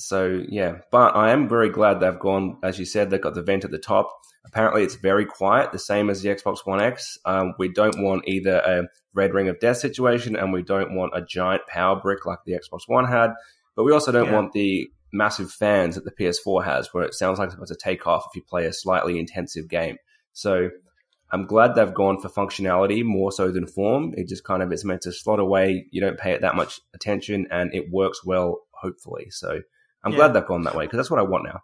so 0.00 0.42
yeah, 0.48 0.78
but 0.90 1.14
I 1.14 1.30
am 1.30 1.48
very 1.48 1.68
glad 1.70 2.00
they've 2.00 2.18
gone, 2.18 2.58
as 2.62 2.78
you 2.78 2.84
said, 2.84 3.10
they've 3.10 3.20
got 3.20 3.34
the 3.34 3.42
vent 3.42 3.64
at 3.64 3.70
the 3.70 3.78
top. 3.78 4.10
Apparently, 4.46 4.82
it's 4.82 4.94
very 4.96 5.26
quiet, 5.26 5.70
the 5.72 5.78
same 5.78 6.08
as 6.08 6.22
the 6.22 6.30
Xbox 6.30 6.58
One 6.64 6.80
X. 6.80 7.18
Um, 7.26 7.54
we 7.58 7.68
don't 7.68 8.02
want 8.02 8.26
either 8.26 8.56
a 8.56 8.88
red 9.12 9.34
ring 9.34 9.48
of 9.48 9.60
death 9.60 9.76
situation, 9.76 10.34
and 10.36 10.52
we 10.52 10.62
don't 10.62 10.94
want 10.94 11.12
a 11.14 11.22
giant 11.22 11.62
power 11.68 12.00
brick 12.00 12.24
like 12.24 12.38
the 12.46 12.52
Xbox 12.52 12.80
One 12.86 13.04
had. 13.04 13.32
But 13.76 13.84
we 13.84 13.92
also 13.92 14.10
don't 14.12 14.26
Yeah. 14.26 14.34
want 14.34 14.52
the 14.52 14.90
massive 15.12 15.50
fans 15.50 15.96
that 15.96 16.04
the 16.04 16.12
PS4 16.12 16.64
has, 16.64 16.94
where 16.94 17.04
it 17.04 17.14
sounds 17.14 17.38
like 17.38 17.46
it's 17.46 17.54
about 17.54 17.68
to 17.68 17.76
take 17.76 18.06
off 18.06 18.26
if 18.30 18.36
you 18.36 18.42
play 18.48 18.64
a 18.66 18.72
slightly 18.72 19.18
intensive 19.18 19.68
game. 19.68 19.96
So 20.32 20.70
I'm 21.32 21.46
glad 21.46 21.74
they've 21.74 21.92
gone 21.94 22.20
for 22.20 22.28
functionality 22.28 23.04
more 23.04 23.32
so 23.32 23.50
than 23.50 23.66
form. 23.66 24.14
It 24.16 24.28
just 24.28 24.44
kind 24.44 24.62
of 24.62 24.72
is 24.72 24.84
meant 24.84 25.02
to 25.02 25.12
slot 25.12 25.38
away. 25.40 25.86
You 25.90 26.00
don't 26.00 26.18
pay 26.18 26.32
it 26.32 26.40
that 26.40 26.56
much 26.56 26.80
attention, 26.94 27.46
and 27.50 27.74
it 27.74 27.90
works 27.90 28.24
well, 28.24 28.60
hopefully. 28.72 29.28
So 29.30 29.60
I'm 30.04 30.12
Yeah. 30.12 30.18
glad 30.18 30.32
they've 30.34 30.46
gone 30.46 30.62
that 30.62 30.74
way 30.74 30.86
because 30.86 30.96
that's 30.98 31.10
what 31.10 31.20
I 31.20 31.24
want 31.24 31.44
now. 31.44 31.62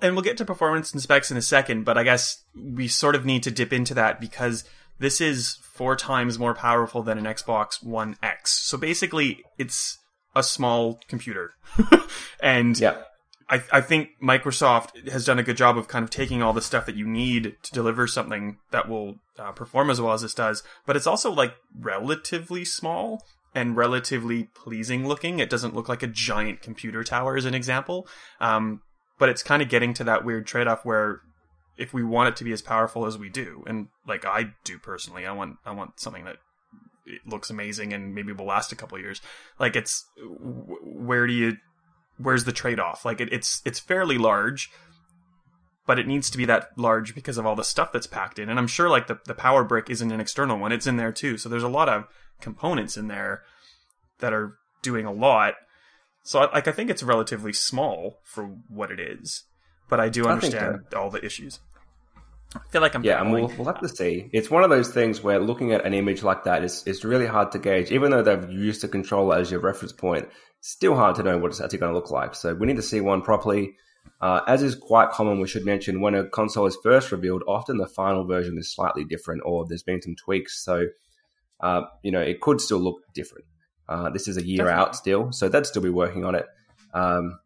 and 0.00 0.14
we'll 0.14 0.22
get 0.24 0.38
to 0.38 0.44
performance 0.46 0.92
and 0.92 1.02
specs 1.02 1.30
in 1.30 1.36
a 1.36 1.42
second, 1.42 1.84
but 1.84 1.98
I 1.98 2.04
guess 2.04 2.42
we 2.54 2.88
sort 2.88 3.14
of 3.14 3.26
need 3.26 3.42
to 3.42 3.50
dip 3.50 3.70
into 3.72 3.92
that 3.94 4.18
because 4.18 4.64
this 4.98 5.20
is 5.20 5.58
four 5.62 5.94
times 5.94 6.38
more 6.38 6.54
powerful 6.54 7.02
than 7.02 7.18
an 7.18 7.24
Xbox 7.24 7.82
One 7.84 8.16
X. 8.22 8.50
So 8.52 8.78
basically, 8.78 9.42
it's 9.58 9.98
a 10.34 10.42
small 10.42 11.00
computer. 11.08 11.52
and 12.40 12.78
Yeah. 12.78 13.02
I, 13.50 13.62
I 13.70 13.80
think 13.82 14.08
Microsoft 14.22 15.06
has 15.10 15.26
done 15.26 15.38
a 15.38 15.42
good 15.42 15.58
job 15.58 15.76
of 15.76 15.86
kind 15.86 16.02
of 16.02 16.08
taking 16.08 16.42
all 16.42 16.54
the 16.54 16.62
stuff 16.62 16.86
that 16.86 16.96
you 16.96 17.06
need 17.06 17.54
to 17.64 17.72
deliver 17.72 18.06
something 18.06 18.56
that 18.70 18.88
will 18.88 19.16
uh, 19.38 19.52
perform 19.52 19.90
as 19.90 20.00
well 20.00 20.14
as 20.14 20.22
this 20.22 20.32
does, 20.32 20.62
but 20.86 20.96
it's 20.96 21.06
also 21.06 21.30
like 21.30 21.52
relatively 21.78 22.64
small 22.64 23.22
and 23.54 23.76
relatively 23.76 24.44
pleasing 24.54 25.06
looking. 25.06 25.38
It 25.38 25.50
doesn't 25.50 25.74
look 25.74 25.88
like 25.88 26.02
a 26.02 26.08
giant 26.08 26.60
computer 26.60 27.04
tower, 27.04 27.36
as 27.36 27.44
an 27.44 27.54
example. 27.54 28.08
Um, 28.40 28.82
but 29.18 29.28
it's 29.28 29.42
kind 29.42 29.62
of 29.62 29.68
getting 29.68 29.94
to 29.94 30.04
that 30.04 30.24
weird 30.24 30.46
trade 30.46 30.66
off 30.66 30.84
where 30.84 31.20
if 31.76 31.92
we 31.92 32.02
want 32.02 32.28
it 32.28 32.36
to 32.36 32.44
be 32.44 32.52
as 32.52 32.62
powerful 32.62 33.06
as 33.06 33.18
we 33.18 33.28
do, 33.28 33.64
and 33.66 33.88
like 34.06 34.24
I 34.24 34.54
do 34.64 34.78
personally, 34.78 35.26
I 35.26 35.32
want 35.32 35.56
I 35.64 35.72
want 35.72 36.00
something 36.00 36.24
that 36.24 36.36
looks 37.26 37.50
amazing 37.50 37.92
and 37.92 38.14
maybe 38.14 38.32
will 38.32 38.46
last 38.46 38.72
a 38.72 38.76
couple 38.76 38.98
years. 38.98 39.20
Like 39.58 39.76
it's 39.76 40.04
where 40.18 41.26
do 41.26 41.32
you 41.32 41.56
where's 42.18 42.44
the 42.44 42.52
trade 42.52 42.80
off? 42.80 43.04
Like 43.04 43.20
it, 43.20 43.32
it's 43.32 43.62
it's 43.64 43.78
fairly 43.78 44.18
large, 44.18 44.70
but 45.86 45.98
it 45.98 46.06
needs 46.06 46.30
to 46.30 46.38
be 46.38 46.44
that 46.46 46.70
large 46.76 47.14
because 47.14 47.38
of 47.38 47.46
all 47.46 47.56
the 47.56 47.64
stuff 47.64 47.92
that's 47.92 48.06
packed 48.06 48.38
in. 48.38 48.48
And 48.48 48.58
I'm 48.58 48.66
sure 48.66 48.88
like 48.88 49.06
the 49.06 49.18
the 49.26 49.34
power 49.34 49.64
brick 49.64 49.90
isn't 49.90 50.12
an 50.12 50.20
external 50.20 50.58
one; 50.58 50.72
it's 50.72 50.86
in 50.86 50.96
there 50.96 51.12
too. 51.12 51.38
So 51.38 51.48
there's 51.48 51.62
a 51.62 51.68
lot 51.68 51.88
of 51.88 52.06
components 52.40 52.96
in 52.96 53.08
there 53.08 53.42
that 54.24 54.32
are 54.32 54.56
doing 54.82 55.04
a 55.04 55.12
lot. 55.12 55.54
So 56.22 56.40
I- 56.40 56.52
like 56.54 56.66
I 56.66 56.72
think 56.72 56.88
it's 56.88 57.02
relatively 57.02 57.52
small 57.52 58.20
for 58.24 58.44
what 58.68 58.90
it 58.90 58.98
is, 58.98 59.44
but 59.90 60.00
I 60.00 60.08
do 60.08 60.26
I 60.26 60.32
understand 60.32 60.78
all 60.96 61.10
the 61.10 61.22
issues. 61.24 61.60
I 62.56 62.60
feel 62.70 62.80
like 62.80 62.94
I'm 62.94 63.04
Yeah, 63.04 63.20
and 63.20 63.32
we'll, 63.32 63.48
we'll 63.58 63.66
have 63.66 63.80
to 63.80 63.88
see. 63.88 64.30
It's 64.32 64.50
one 64.50 64.62
of 64.64 64.70
those 64.70 64.88
things 64.88 65.22
where 65.22 65.40
looking 65.40 65.72
at 65.72 65.84
an 65.84 65.92
image 65.92 66.22
like 66.22 66.44
that 66.44 66.62
is 66.64 66.82
it's 66.86 67.04
really 67.04 67.26
hard 67.26 67.52
to 67.52 67.58
gauge. 67.58 67.90
Even 67.90 68.10
though 68.10 68.22
they've 68.22 68.50
used 68.50 68.80
the 68.80 68.88
controller 68.88 69.36
as 69.36 69.50
your 69.50 69.60
reference 69.60 69.92
point, 69.92 70.28
still 70.60 70.94
hard 70.94 71.16
to 71.16 71.22
know 71.22 71.36
what 71.36 71.50
it's 71.50 71.60
actually 71.60 71.78
going 71.78 71.92
to 71.92 71.98
look 71.98 72.10
like. 72.10 72.34
So 72.34 72.54
we 72.54 72.66
need 72.66 72.76
to 72.76 72.82
see 72.82 73.00
one 73.00 73.22
properly. 73.22 73.74
Uh, 74.20 74.40
as 74.46 74.62
is 74.62 74.76
quite 74.76 75.10
common, 75.10 75.40
we 75.40 75.48
should 75.48 75.66
mention 75.66 76.00
when 76.00 76.14
a 76.14 76.28
console 76.28 76.66
is 76.66 76.78
first 76.82 77.10
revealed, 77.10 77.42
often 77.48 77.76
the 77.76 77.88
final 77.88 78.24
version 78.24 78.56
is 78.56 78.72
slightly 78.72 79.04
different 79.04 79.42
or 79.44 79.66
there's 79.68 79.82
been 79.82 80.00
some 80.00 80.14
tweaks. 80.14 80.64
So, 80.64 80.86
uh, 81.60 81.82
you 82.02 82.12
know, 82.12 82.20
it 82.20 82.40
could 82.40 82.60
still 82.60 82.78
look 82.78 83.00
different. 83.14 83.44
Uh, 83.88 84.10
this 84.10 84.28
is 84.28 84.36
a 84.36 84.44
year 84.44 84.64
Definitely. 84.64 84.80
out 84.80 84.96
still, 84.96 85.32
so 85.32 85.48
they'd 85.48 85.66
still 85.66 85.82
be 85.82 85.90
working 85.90 86.24
on 86.24 86.34
it. 86.34 86.46
Um, 86.92 87.38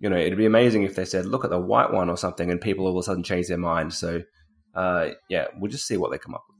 you 0.00 0.10
know, 0.10 0.16
it'd 0.16 0.36
be 0.36 0.46
amazing 0.46 0.82
if 0.82 0.94
they 0.94 1.04
said, 1.04 1.26
look 1.26 1.44
at 1.44 1.50
the 1.50 1.58
white 1.58 1.92
one 1.92 2.10
or 2.10 2.16
something, 2.16 2.50
and 2.50 2.60
people 2.60 2.86
all 2.86 2.92
of 2.92 2.98
a 2.98 3.02
sudden 3.02 3.22
change 3.22 3.48
their 3.48 3.56
mind. 3.56 3.94
So, 3.94 4.22
uh, 4.74 5.10
yeah, 5.28 5.46
we'll 5.56 5.70
just 5.70 5.86
see 5.86 5.96
what 5.96 6.10
they 6.10 6.18
come 6.18 6.34
up 6.34 6.44
with. 6.48 6.56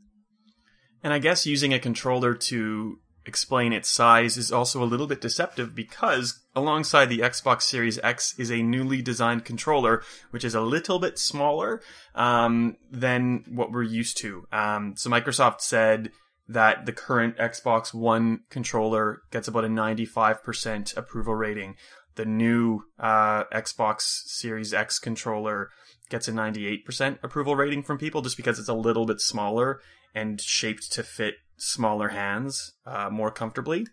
And 1.02 1.12
I 1.12 1.18
guess 1.18 1.46
using 1.46 1.74
a 1.74 1.78
controller 1.78 2.34
to 2.34 2.98
explain 3.26 3.72
its 3.72 3.88
size 3.88 4.36
is 4.36 4.52
also 4.52 4.82
a 4.82 4.86
little 4.86 5.06
bit 5.06 5.20
deceptive 5.20 5.74
because 5.74 6.44
alongside 6.54 7.06
the 7.06 7.18
Xbox 7.18 7.62
Series 7.62 7.98
X 8.02 8.38
is 8.38 8.50
a 8.50 8.62
newly 8.62 9.02
designed 9.02 9.44
controller, 9.44 10.02
which 10.30 10.44
is 10.44 10.54
a 10.54 10.60
little 10.60 10.98
bit 10.98 11.18
smaller 11.18 11.82
um, 12.14 12.76
than 12.90 13.44
what 13.48 13.72
we're 13.72 13.82
used 13.82 14.16
to. 14.18 14.46
Um, 14.52 14.94
so 14.96 15.10
Microsoft 15.10 15.60
said 15.60 16.12
that 16.48 16.86
the 16.86 16.92
current 16.92 17.36
Xbox 17.36 17.92
One 17.92 18.40
controller 18.50 19.22
gets 19.30 19.48
about 19.48 19.64
a 19.64 19.68
95% 19.68 20.96
approval 20.96 21.34
rating. 21.34 21.76
The 22.14 22.24
new 22.24 22.82
uh, 22.98 23.44
Xbox 23.52 24.02
Series 24.02 24.72
X 24.72 24.98
controller 24.98 25.70
gets 26.08 26.28
a 26.28 26.32
98% 26.32 27.18
approval 27.22 27.56
rating 27.56 27.82
from 27.82 27.98
people 27.98 28.22
just 28.22 28.36
because 28.36 28.58
it's 28.58 28.68
a 28.68 28.74
little 28.74 29.06
bit 29.06 29.20
smaller 29.20 29.80
and 30.14 30.40
shaped 30.40 30.92
to 30.92 31.02
fit 31.02 31.34
smaller 31.56 32.08
hands 32.08 32.74
uh, 32.86 33.10
more 33.10 33.30
comfortably. 33.30 33.86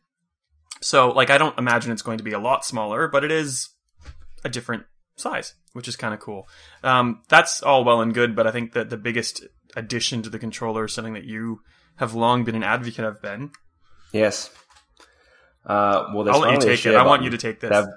So, 0.82 1.10
like, 1.12 1.30
I 1.30 1.38
don't 1.38 1.58
imagine 1.58 1.92
it's 1.92 2.02
going 2.02 2.18
to 2.18 2.24
be 2.24 2.34
a 2.34 2.40
lot 2.40 2.66
smaller, 2.66 3.08
but 3.08 3.24
it 3.24 3.32
is 3.32 3.70
a 4.44 4.50
different 4.50 4.84
size, 5.16 5.54
which 5.74 5.88
is 5.88 5.96
kind 5.96 6.14
of 6.14 6.20
cool. 6.20 6.48
Um, 6.84 7.24
that's 7.30 7.64
all 7.64 7.84
well 7.84 8.02
and 8.02 8.14
good, 8.14 8.36
but 8.36 8.48
I 8.48 8.52
think 8.52 8.74
that 8.74 8.90
the 8.90 8.98
biggest 8.98 9.46
addition 9.76 10.22
to 10.24 10.30
the 10.30 10.40
controller 10.40 10.86
is 10.86 10.94
something 10.94 11.14
that 11.14 11.26
you 11.26 11.62
have 11.96 12.14
long 12.14 12.44
been 12.44 12.56
an 12.56 12.64
advocate 12.64 13.06
of, 13.06 13.22
Ben. 13.22 13.52
Yes. 14.12 14.50
Uh, 15.66 16.12
well, 16.14 16.30
I'll 16.30 16.40
let 16.40 16.54
you 16.54 16.60
take 16.60 16.86
it. 16.86 16.96
I 16.96 17.06
want 17.06 17.24
you 17.24 17.30
to 17.32 17.38
take 17.38 17.60
this. 17.60 17.88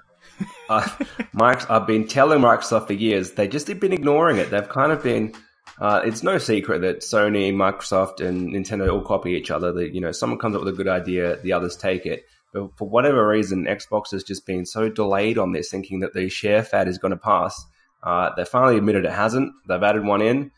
Uh, 0.69 0.87
Mike, 1.33 1.69
I've 1.69 1.87
been 1.87 2.07
telling 2.07 2.39
Microsoft 2.39 2.87
for 2.87 2.93
years. 2.93 3.33
They 3.33 3.47
just 3.47 3.67
have 3.67 3.79
been 3.79 3.93
ignoring 3.93 4.37
it. 4.37 4.49
They've 4.51 4.67
kind 4.67 4.91
of 4.91 5.03
been 5.03 5.33
Uh, 5.79 6.01
it's 6.03 6.23
no 6.23 6.37
secret 6.39 6.81
that 6.81 7.01
Sony, 7.01 7.53
Microsoft, 7.53 8.25
and 8.25 8.49
Nintendo 8.53 8.91
all 8.91 9.01
copy 9.01 9.31
each 9.33 9.51
other. 9.51 9.71
That 9.71 9.93
you 9.93 10.01
know, 10.01 10.11
someone 10.11 10.39
comes 10.39 10.55
up 10.55 10.63
with 10.63 10.73
a 10.73 10.77
good 10.77 10.87
idea, 10.87 11.37
the 11.37 11.53
others 11.53 11.75
take 11.75 12.05
it. 12.05 12.25
But 12.53 12.75
for 12.77 12.89
whatever 12.89 13.27
reason, 13.27 13.65
Xbox 13.65 14.11
has 14.11 14.23
just 14.23 14.45
been 14.45 14.65
so 14.65 14.89
delayed 14.89 15.37
on 15.37 15.51
this, 15.51 15.69
thinking 15.69 15.99
that 15.99 16.13
the 16.13 16.29
share 16.29 16.63
fad 16.63 16.87
is 16.87 16.97
going 16.97 17.11
to 17.11 17.17
pass. 17.17 17.63
Uh, 18.01 18.31
they 18.35 18.45
finally 18.45 18.77
admitted 18.77 19.05
it 19.05 19.11
hasn't. 19.11 19.51
They've 19.67 19.83
added 19.83 20.03
one 20.03 20.21
in, 20.21 20.51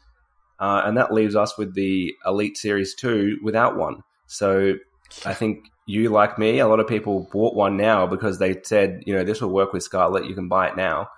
uh, 0.59 0.81
and 0.85 0.97
that 0.97 1.13
leaves 1.13 1.35
us 1.35 1.57
with 1.57 1.73
the 1.73 2.15
Elite 2.25 2.57
Series 2.57 2.93
Two 2.95 3.37
without 3.43 3.77
one. 3.77 4.03
So 4.27 4.75
I 5.25 5.33
think 5.33 5.65
you, 5.85 6.09
like 6.09 6.37
me, 6.37 6.59
a 6.59 6.67
lot 6.67 6.79
of 6.79 6.87
people 6.87 7.27
bought 7.31 7.55
one 7.55 7.77
now 7.77 8.05
because 8.05 8.39
they 8.39 8.61
said, 8.63 9.03
you 9.05 9.13
know, 9.13 9.23
this 9.23 9.41
will 9.41 9.49
work 9.49 9.73
with 9.73 9.83
Scarlett. 9.83 10.25
You 10.25 10.35
can 10.35 10.47
buy 10.47 10.67
it 10.67 10.77
now. 10.77 11.09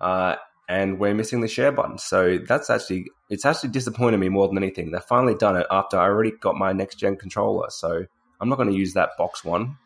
Uh, 0.00 0.36
and 0.68 0.98
we're 0.98 1.14
missing 1.14 1.40
the 1.40 1.48
share 1.48 1.72
button. 1.72 1.98
So 1.98 2.38
that's 2.46 2.68
actually 2.68 3.06
it's 3.30 3.44
actually 3.44 3.70
disappointed 3.70 4.18
me 4.18 4.28
more 4.28 4.48
than 4.48 4.58
anything. 4.58 4.90
They've 4.90 5.02
finally 5.02 5.34
done 5.34 5.56
it 5.56 5.66
after 5.70 5.98
I 5.98 6.04
already 6.04 6.32
got 6.32 6.56
my 6.56 6.72
next 6.72 6.96
gen 6.96 7.16
controller. 7.16 7.70
So 7.70 8.04
I'm 8.40 8.48
not 8.48 8.56
going 8.56 8.70
to 8.70 8.76
use 8.76 8.94
that 8.94 9.10
box 9.16 9.44
one. 9.44 9.76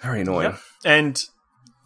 Very 0.00 0.22
annoying. 0.22 0.50
Yep. 0.50 0.60
And 0.84 1.24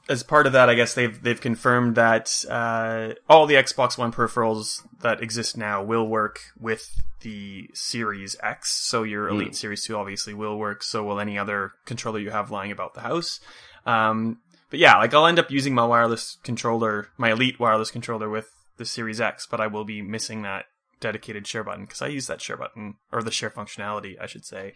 as 0.08 0.22
part 0.22 0.46
of 0.46 0.52
that, 0.52 0.68
I 0.68 0.74
guess 0.74 0.94
they've 0.94 1.20
they've 1.20 1.40
confirmed 1.40 1.96
that 1.96 2.44
uh, 2.48 3.14
all 3.28 3.46
the 3.46 3.54
Xbox 3.54 3.98
One 3.98 4.12
peripherals 4.12 4.82
that 5.00 5.22
exist 5.22 5.56
now 5.56 5.82
will 5.82 6.06
work 6.06 6.40
with 6.58 7.02
the 7.20 7.68
Series 7.74 8.36
X. 8.42 8.70
So 8.72 9.02
your 9.02 9.28
Elite 9.28 9.50
mm. 9.50 9.54
Series 9.54 9.84
Two 9.84 9.96
obviously 9.96 10.34
will 10.34 10.58
work. 10.58 10.82
So 10.82 11.04
will 11.04 11.20
any 11.20 11.38
other 11.38 11.72
controller 11.84 12.18
you 12.18 12.30
have 12.30 12.50
lying 12.50 12.70
about 12.70 12.94
the 12.94 13.00
house. 13.00 13.40
Um, 13.84 14.38
but 14.70 14.78
yeah, 14.78 14.96
like 14.96 15.14
I'll 15.14 15.26
end 15.26 15.38
up 15.38 15.50
using 15.50 15.74
my 15.74 15.84
wireless 15.84 16.38
controller, 16.42 17.08
my 17.16 17.32
Elite 17.32 17.58
wireless 17.58 17.90
controller 17.90 18.28
with 18.28 18.50
the 18.76 18.84
Series 18.84 19.20
X, 19.20 19.46
but 19.46 19.60
I 19.60 19.66
will 19.66 19.84
be 19.84 20.02
missing 20.02 20.42
that 20.42 20.66
dedicated 21.00 21.46
share 21.46 21.64
button 21.64 21.84
because 21.84 22.02
I 22.02 22.08
use 22.08 22.26
that 22.26 22.40
share 22.40 22.56
button 22.56 22.96
or 23.12 23.22
the 23.22 23.30
share 23.30 23.50
functionality, 23.50 24.16
I 24.20 24.26
should 24.26 24.44
say, 24.44 24.74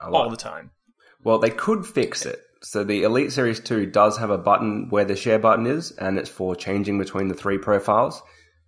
all 0.00 0.30
the 0.30 0.36
time. 0.36 0.70
Well, 1.22 1.38
they 1.38 1.50
could 1.50 1.84
fix 1.86 2.24
it. 2.24 2.42
So 2.62 2.82
the 2.82 3.04
Elite 3.04 3.32
Series 3.32 3.60
2 3.60 3.86
does 3.86 4.18
have 4.18 4.30
a 4.30 4.38
button 4.38 4.88
where 4.90 5.04
the 5.04 5.14
share 5.14 5.38
button 5.38 5.66
is, 5.66 5.92
and 5.92 6.18
it's 6.18 6.28
for 6.28 6.56
changing 6.56 6.98
between 6.98 7.28
the 7.28 7.34
three 7.34 7.58
profiles. 7.58 8.20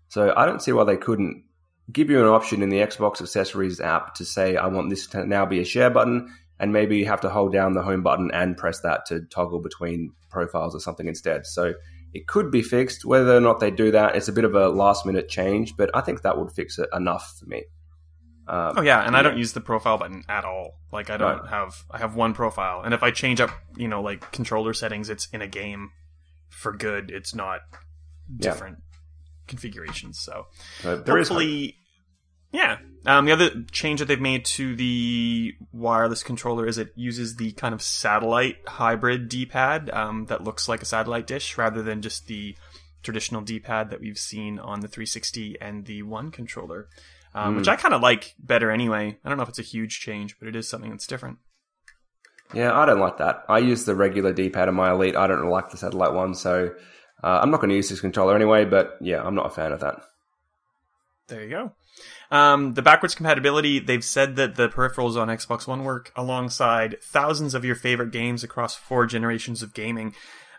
So 0.08 0.32
I 0.36 0.46
don't 0.46 0.62
see 0.62 0.72
why 0.72 0.84
they 0.84 0.96
couldn't 0.96 1.44
give 1.90 2.08
you 2.08 2.20
an 2.20 2.26
option 2.26 2.62
in 2.62 2.68
the 2.68 2.78
Xbox 2.78 3.20
Accessories 3.20 3.80
app 3.80 4.14
to 4.14 4.24
say, 4.24 4.56
I 4.56 4.68
want 4.68 4.90
this 4.90 5.08
to 5.08 5.24
now 5.24 5.44
be 5.44 5.60
a 5.60 5.64
share 5.64 5.90
button, 5.90 6.32
and 6.60 6.72
maybe 6.72 6.98
you 6.98 7.06
have 7.06 7.22
to 7.22 7.30
hold 7.30 7.52
down 7.52 7.72
the 7.72 7.82
home 7.82 8.02
button 8.02 8.30
and 8.32 8.56
press 8.56 8.80
that 8.80 9.06
to 9.06 9.22
toggle 9.22 9.60
between 9.60 10.12
profiles 10.30 10.74
or 10.74 10.80
something 10.80 11.08
instead. 11.08 11.46
So 11.46 11.74
it 12.12 12.28
could 12.28 12.50
be 12.50 12.62
fixed. 12.62 13.04
Whether 13.04 13.36
or 13.36 13.40
not 13.40 13.60
they 13.60 13.70
do 13.70 13.90
that, 13.90 14.14
it's 14.14 14.28
a 14.28 14.32
bit 14.32 14.44
of 14.44 14.54
a 14.54 14.68
last 14.68 15.04
minute 15.04 15.28
change, 15.28 15.76
but 15.76 15.90
I 15.94 16.00
think 16.00 16.22
that 16.22 16.38
would 16.38 16.52
fix 16.52 16.78
it 16.78 16.88
enough 16.92 17.36
for 17.38 17.46
me. 17.46 17.64
Um, 18.50 18.72
oh 18.78 18.80
yeah, 18.80 19.04
and 19.04 19.12
yeah. 19.12 19.20
I 19.20 19.22
don't 19.22 19.38
use 19.38 19.52
the 19.52 19.60
profile 19.60 19.96
button 19.96 20.24
at 20.28 20.44
all. 20.44 20.80
Like 20.92 21.08
I 21.08 21.16
don't 21.16 21.38
right. 21.38 21.48
have 21.48 21.84
I 21.88 21.98
have 21.98 22.16
one 22.16 22.34
profile, 22.34 22.82
and 22.82 22.92
if 22.92 23.04
I 23.04 23.12
change 23.12 23.40
up, 23.40 23.50
you 23.76 23.86
know, 23.86 24.02
like 24.02 24.32
controller 24.32 24.74
settings, 24.74 25.08
it's 25.08 25.28
in 25.28 25.40
a 25.40 25.46
game 25.46 25.92
for 26.48 26.72
good. 26.72 27.12
It's 27.12 27.32
not 27.32 27.60
different 28.36 28.78
yeah. 28.80 28.98
configurations. 29.46 30.18
So 30.18 30.48
hopefully, 30.82 31.76
yeah. 32.50 32.78
Um, 33.06 33.24
the 33.24 33.32
other 33.32 33.50
change 33.70 34.00
that 34.00 34.06
they've 34.06 34.20
made 34.20 34.44
to 34.46 34.74
the 34.74 35.54
wireless 35.72 36.24
controller 36.24 36.66
is 36.66 36.76
it 36.76 36.92
uses 36.96 37.36
the 37.36 37.52
kind 37.52 37.72
of 37.72 37.80
satellite 37.80 38.56
hybrid 38.66 39.28
D-pad 39.28 39.88
um, 39.90 40.26
that 40.26 40.44
looks 40.44 40.68
like 40.68 40.82
a 40.82 40.84
satellite 40.84 41.26
dish 41.26 41.56
rather 41.56 41.82
than 41.82 42.02
just 42.02 42.26
the 42.26 42.56
traditional 43.02 43.40
D-pad 43.40 43.90
that 43.90 44.00
we've 44.00 44.18
seen 44.18 44.58
on 44.58 44.80
the 44.80 44.88
360 44.88 45.56
and 45.62 45.86
the 45.86 46.02
One 46.02 46.30
controller 46.30 46.88
um, 47.34 47.54
mm. 47.54 47.58
which 47.58 47.68
I 47.68 47.76
kind 47.76 47.94
of 47.94 48.00
like 48.00 48.34
better 48.38 48.70
anyway. 48.70 49.18
I 49.24 49.28
don't 49.28 49.38
know 49.38 49.42
if 49.42 49.48
it's 49.48 49.58
a 49.58 49.62
huge 49.62 50.00
change, 50.00 50.38
but 50.38 50.48
it 50.48 50.56
is 50.56 50.68
something 50.68 50.90
that's 50.90 51.06
different. 51.06 51.38
Yeah, 52.52 52.76
I 52.76 52.84
don't 52.86 53.00
like 53.00 53.18
that. 53.18 53.44
I 53.48 53.58
use 53.58 53.84
the 53.84 53.94
regular 53.94 54.32
D-pad 54.32 54.68
in 54.68 54.74
my 54.74 54.90
Elite. 54.90 55.16
I 55.16 55.26
don't 55.26 55.38
really 55.38 55.52
like 55.52 55.70
the 55.70 55.76
satellite 55.76 56.14
one, 56.14 56.34
so 56.34 56.74
uh, 57.22 57.38
I'm 57.42 57.50
not 57.50 57.60
going 57.60 57.70
to 57.70 57.76
use 57.76 57.88
this 57.88 58.00
controller 58.00 58.34
anyway. 58.34 58.64
But 58.64 58.96
yeah, 59.00 59.22
I'm 59.22 59.34
not 59.34 59.46
a 59.46 59.50
fan 59.50 59.72
of 59.72 59.80
that. 59.80 60.00
There 61.28 61.44
you 61.44 61.50
go. 61.50 61.72
Um, 62.32 62.74
the 62.74 62.82
backwards 62.82 63.14
compatibility, 63.14 63.78
they've 63.78 64.04
said 64.04 64.36
that 64.36 64.56
the 64.56 64.68
peripherals 64.68 65.16
on 65.16 65.28
Xbox 65.28 65.66
One 65.66 65.84
work 65.84 66.12
alongside 66.16 66.96
thousands 67.02 67.54
of 67.54 67.64
your 67.64 67.74
favorite 67.74 68.10
games 68.10 68.42
across 68.42 68.74
four 68.74 69.06
generations 69.06 69.62
of 69.62 69.74
gaming, 69.74 70.14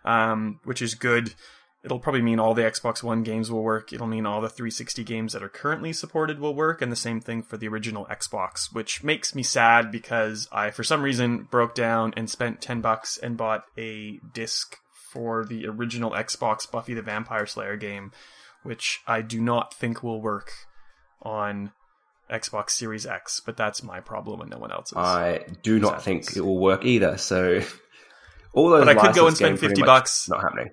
um, 0.05 0.59
which 0.63 0.81
is 0.81 0.95
good. 0.95 1.33
It'll 1.83 1.99
probably 1.99 2.21
mean 2.21 2.39
all 2.39 2.53
the 2.53 2.61
Xbox 2.61 3.01
One 3.01 3.23
games 3.23 3.49
will 3.49 3.63
work. 3.63 3.91
It'll 3.91 4.05
mean 4.05 4.27
all 4.27 4.39
the 4.39 4.49
360 4.49 5.03
games 5.03 5.33
that 5.33 5.41
are 5.41 5.49
currently 5.49 5.93
supported 5.93 6.39
will 6.39 6.53
work, 6.53 6.79
and 6.79 6.91
the 6.91 6.95
same 6.95 7.19
thing 7.19 7.41
for 7.41 7.57
the 7.57 7.67
original 7.67 8.05
Xbox, 8.05 8.71
which 8.71 9.03
makes 9.03 9.33
me 9.33 9.41
sad 9.41 9.91
because 9.91 10.47
I, 10.51 10.69
for 10.69 10.83
some 10.83 11.01
reason, 11.01 11.47
broke 11.49 11.73
down 11.73 12.13
and 12.15 12.29
spent 12.29 12.61
10 12.61 12.81
bucks 12.81 13.17
and 13.17 13.35
bought 13.35 13.63
a 13.79 14.19
disc 14.31 14.77
for 15.11 15.43
the 15.43 15.65
original 15.65 16.11
Xbox 16.11 16.69
Buffy 16.69 16.93
the 16.93 17.01
Vampire 17.01 17.47
Slayer 17.47 17.77
game, 17.77 18.11
which 18.61 18.99
I 19.07 19.21
do 19.21 19.41
not 19.41 19.73
think 19.73 20.03
will 20.03 20.21
work 20.21 20.51
on 21.23 21.71
Xbox 22.29 22.71
Series 22.71 23.07
X, 23.07 23.41
but 23.43 23.57
that's 23.57 23.81
my 23.81 24.01
problem 24.01 24.41
and 24.41 24.51
no 24.51 24.59
one 24.59 24.71
else's. 24.71 24.97
I 24.97 25.45
do 25.63 25.79
not 25.79 26.03
think 26.03 26.37
it 26.37 26.41
will 26.41 26.59
work 26.59 26.85
either, 26.85 27.17
so 27.17 27.61
all 28.53 28.69
those 28.69 28.85
But 28.85 28.97
I 28.97 29.01
could 29.01 29.15
go 29.15 29.25
and 29.25 29.35
spend 29.35 29.59
50 29.59 29.81
bucks. 29.81 30.29
Not 30.29 30.43
happening 30.43 30.69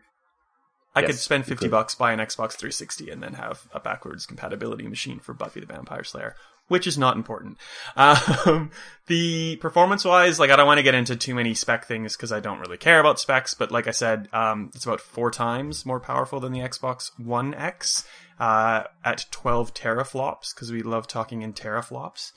I 0.98 1.02
yes, 1.02 1.10
could 1.10 1.18
spend 1.18 1.46
50 1.46 1.66
could. 1.66 1.70
bucks, 1.70 1.94
buy 1.94 2.12
an 2.12 2.18
Xbox 2.18 2.52
360, 2.52 3.10
and 3.10 3.22
then 3.22 3.34
have 3.34 3.68
a 3.72 3.78
backwards 3.78 4.26
compatibility 4.26 4.88
machine 4.88 5.20
for 5.20 5.32
Buffy 5.32 5.60
the 5.60 5.66
Vampire 5.66 6.02
Slayer, 6.02 6.34
which 6.66 6.88
is 6.88 6.98
not 6.98 7.16
important. 7.16 7.56
Um, 7.96 8.70
the 9.06 9.56
performance 9.56 10.04
wise, 10.04 10.40
like, 10.40 10.50
I 10.50 10.56
don't 10.56 10.66
want 10.66 10.78
to 10.78 10.82
get 10.82 10.96
into 10.96 11.14
too 11.14 11.36
many 11.36 11.54
spec 11.54 11.86
things 11.86 12.16
because 12.16 12.32
I 12.32 12.40
don't 12.40 12.58
really 12.58 12.78
care 12.78 12.98
about 12.98 13.20
specs, 13.20 13.54
but 13.54 13.70
like 13.70 13.86
I 13.86 13.92
said, 13.92 14.28
um, 14.32 14.70
it's 14.74 14.84
about 14.84 15.00
four 15.00 15.30
times 15.30 15.86
more 15.86 16.00
powerful 16.00 16.40
than 16.40 16.52
the 16.52 16.60
Xbox 16.60 17.10
One 17.18 17.54
X. 17.54 18.04
Uh, 18.40 18.84
at 19.04 19.26
12 19.32 19.74
teraflops, 19.74 20.54
because 20.54 20.70
we 20.70 20.80
love 20.82 21.08
talking 21.08 21.42
in 21.42 21.52
teraflops. 21.52 22.30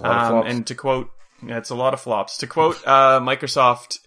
Um, 0.00 0.46
and 0.46 0.64
to 0.68 0.76
quote, 0.76 1.10
yeah, 1.44 1.58
it's 1.58 1.70
a 1.70 1.74
lot 1.74 1.94
of 1.94 2.00
flops. 2.00 2.36
To 2.38 2.46
quote 2.46 2.76
uh, 2.86 3.20
Microsoft, 3.20 3.98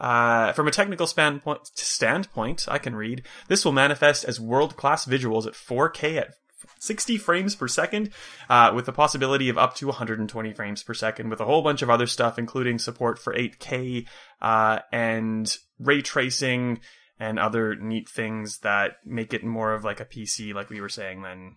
uh, 0.00 0.52
from 0.52 0.66
a 0.66 0.70
technical 0.70 1.06
standpoint, 1.06 1.70
standpoint, 1.74 2.64
I 2.68 2.78
can 2.78 2.96
read 2.96 3.22
this 3.48 3.64
will 3.64 3.72
manifest 3.72 4.24
as 4.24 4.40
world 4.40 4.76
class 4.76 5.04
visuals 5.04 5.46
at 5.46 5.52
4K 5.52 6.16
at 6.16 6.34
60 6.78 7.18
frames 7.18 7.54
per 7.54 7.68
second, 7.68 8.10
uh, 8.48 8.72
with 8.74 8.86
the 8.86 8.92
possibility 8.92 9.50
of 9.50 9.58
up 9.58 9.74
to 9.76 9.86
120 9.86 10.52
frames 10.54 10.82
per 10.82 10.94
second, 10.94 11.28
with 11.28 11.40
a 11.40 11.44
whole 11.44 11.62
bunch 11.62 11.82
of 11.82 11.90
other 11.90 12.06
stuff, 12.06 12.38
including 12.38 12.78
support 12.78 13.18
for 13.18 13.34
8K 13.34 14.06
uh, 14.40 14.78
and 14.90 15.56
ray 15.78 16.00
tracing 16.00 16.80
and 17.18 17.38
other 17.38 17.76
neat 17.76 18.08
things 18.08 18.60
that 18.60 18.96
make 19.04 19.34
it 19.34 19.44
more 19.44 19.74
of 19.74 19.84
like 19.84 20.00
a 20.00 20.06
PC, 20.06 20.54
like 20.54 20.70
we 20.70 20.80
were 20.80 20.88
saying, 20.88 21.20
than 21.20 21.56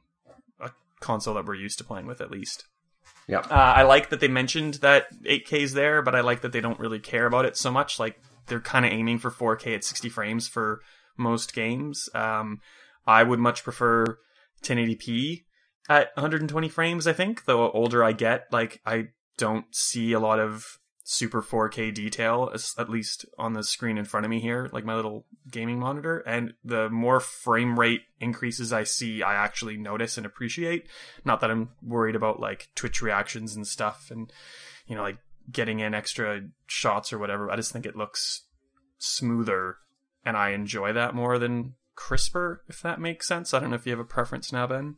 a 0.60 0.70
console 1.00 1.36
that 1.36 1.46
we're 1.46 1.56
used 1.56 1.78
to 1.78 1.86
playing 1.86 2.06
with, 2.06 2.20
at 2.20 2.30
least. 2.30 2.66
Yeah. 3.28 3.40
Uh, 3.40 3.54
I 3.54 3.84
like 3.84 4.10
that 4.10 4.20
they 4.20 4.28
mentioned 4.28 4.76
that 4.76 5.06
8K 5.24 5.62
is 5.62 5.74
there, 5.74 6.02
but 6.02 6.16
I 6.16 6.20
like 6.20 6.42
that 6.42 6.52
they 6.52 6.60
don't 6.60 6.80
really 6.80 7.00
care 7.00 7.26
about 7.26 7.46
it 7.46 7.56
so 7.56 7.72
much. 7.72 7.98
Like 7.98 8.20
they're 8.48 8.60
kind 8.60 8.86
of 8.86 8.92
aiming 8.92 9.20
for 9.20 9.32
4K 9.32 9.76
at 9.76 9.84
60 9.84 10.10
frames 10.10 10.48
for 10.48 10.82
most 11.18 11.54
games. 11.54 12.10
Um, 12.14 12.62
I 13.06 13.24
would 13.24 13.40
much 13.40 13.64
prefer 13.64 14.18
1080p 14.64 15.44
at 15.90 16.16
120 16.16 16.70
frames. 16.70 17.08
I 17.08 17.14
think 17.14 17.46
the 17.46 17.58
older 17.58 18.04
I 18.04 18.14
get, 18.14 18.48
like 18.52 18.82
I 18.86 19.10
don't 19.38 19.66
see 19.72 20.14
a 20.14 20.20
lot 20.20 20.40
of 20.40 20.80
super 21.06 21.42
4K 21.42 21.94
detail, 21.94 22.54
at 22.78 22.90
least 22.90 23.26
on 23.38 23.54
the 23.54 23.64
screen 23.64 23.98
in 23.98 24.06
front 24.06 24.26
of 24.26 24.30
me 24.30 24.40
here, 24.40 24.70
like 24.72 24.86
my 24.86 24.96
little 24.96 25.26
gaming 25.52 25.80
monitor. 25.80 26.20
And 26.20 26.54
the 26.64 26.90
more 26.90 27.20
frame 27.20 27.78
rate 27.78 28.02
increases 28.20 28.72
I 28.72 28.84
see, 28.84 29.22
I 29.22 29.36
actually 29.36 29.78
notice 29.78 30.18
and 30.18 30.26
appreciate. 30.26 30.88
Not 31.26 31.42
that 31.42 31.52
I'm 31.52 31.72
worried 31.82 32.16
about 32.16 32.40
like 32.40 32.70
Twitch 32.76 33.02
reactions 33.02 33.56
and 33.56 33.68
stuff 33.68 34.10
and, 34.12 34.32
you 34.88 34.96
know, 34.96 35.04
like 35.04 35.18
getting 35.52 35.80
in 35.80 35.94
extra 35.94 36.42
shots 36.68 37.14
or 37.14 37.20
whatever. 37.20 37.52
I 37.52 37.56
just 37.56 37.72
think 37.72 37.86
it 37.86 37.96
looks 37.96 38.44
smoother 38.98 39.78
and 40.26 40.38
I 40.38 40.52
enjoy 40.52 40.94
that 40.94 41.14
more 41.14 41.38
than 41.38 41.76
crisper, 41.96 42.64
if 42.68 42.82
that 42.82 43.00
makes 43.00 43.28
sense. 43.28 43.54
I 43.54 43.60
don't 43.60 43.70
know 43.70 43.76
if 43.76 43.86
you 43.86 43.92
have 43.92 44.00
a 44.00 44.06
preference 44.06 44.52
now, 44.52 44.68
Ben. 44.68 44.96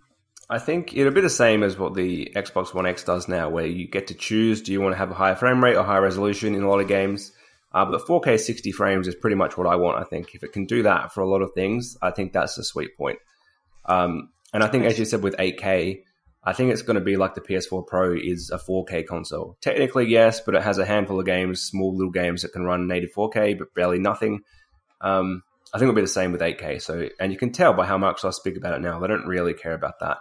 I 0.50 0.60
think 0.60 0.96
it'll 0.96 1.14
be 1.14 1.22
the 1.22 1.30
same 1.30 1.64
as 1.64 1.78
what 1.78 1.96
the 1.96 2.32
Xbox 2.36 2.74
One 2.74 2.86
X 2.86 3.04
does 3.04 3.28
now, 3.28 3.50
where 3.50 3.66
you 3.66 3.88
get 3.88 4.08
to 4.08 4.14
choose 4.14 4.62
do 4.62 4.72
you 4.72 4.80
want 4.80 4.94
to 4.94 4.98
have 4.98 5.10
a 5.10 5.16
higher 5.16 5.36
frame 5.36 5.64
rate 5.64 5.76
or 5.76 5.84
higher 5.84 6.02
resolution 6.02 6.54
in 6.54 6.62
a 6.62 6.70
lot 6.70 6.80
of 6.80 6.88
games. 6.88 7.32
Uh, 7.74 7.84
but 7.84 8.06
4K 8.06 8.40
60 8.40 8.72
frames 8.72 9.08
is 9.08 9.16
pretty 9.16 9.36
much 9.36 9.58
what 9.58 9.68
I 9.68 9.76
want, 9.76 10.00
I 10.00 10.04
think. 10.04 10.34
If 10.34 10.44
it 10.44 10.54
can 10.54 10.66
do 10.66 10.84
that 10.84 11.14
for 11.14 11.22
a 11.22 11.28
lot 11.28 11.42
of 11.42 11.54
things, 11.54 11.98
I 12.02 12.12
think 12.12 12.32
that's 12.32 12.58
a 12.58 12.64
sweet 12.64 12.96
point. 12.96 13.20
Um, 13.86 14.30
and 14.54 14.64
I 14.64 14.68
think, 14.68 14.86
as 14.86 14.98
you 14.98 15.04
said, 15.04 15.22
with 15.22 15.36
8K, 15.36 16.04
I 16.46 16.54
think 16.54 16.72
it's 16.72 16.84
going 16.84 16.96
to 16.96 17.04
be 17.04 17.18
like 17.18 17.34
the 17.34 17.42
PS4 17.42 17.88
Pro 17.88 18.14
is 18.14 18.52
a 18.52 18.60
4K 18.60 19.08
console. 19.08 19.58
Technically, 19.62 20.08
yes, 20.08 20.42
but 20.42 20.54
it 20.54 20.62
has 20.62 20.78
a 20.78 20.86
handful 20.86 21.20
of 21.20 21.26
games, 21.26 21.62
small 21.62 21.96
little 21.96 22.12
games 22.12 22.44
that 22.44 22.54
can 22.54 22.64
run 22.64 22.88
native 22.88 23.14
4K, 23.14 23.58
but 23.58 23.74
barely 23.74 23.98
nothing. 23.98 24.42
Um, 25.02 25.42
I 25.74 25.80
think 25.80 25.90
it'll 25.90 25.96
be 25.96 26.02
the 26.02 26.08
same 26.08 26.32
with 26.32 26.42
8K. 26.42 26.82
So, 26.82 27.10
and 27.20 27.32
you 27.32 27.38
can 27.38 27.52
tell 27.52 27.74
by 27.74 27.88
how 27.88 27.98
Microsoft 27.98 28.36
speak 28.36 28.58
about 28.58 28.76
it 28.76 28.82
now, 28.82 29.00
they 29.00 29.08
don't 29.08 29.26
really 29.26 29.56
care 29.56 29.74
about 29.74 30.00
that. 30.02 30.18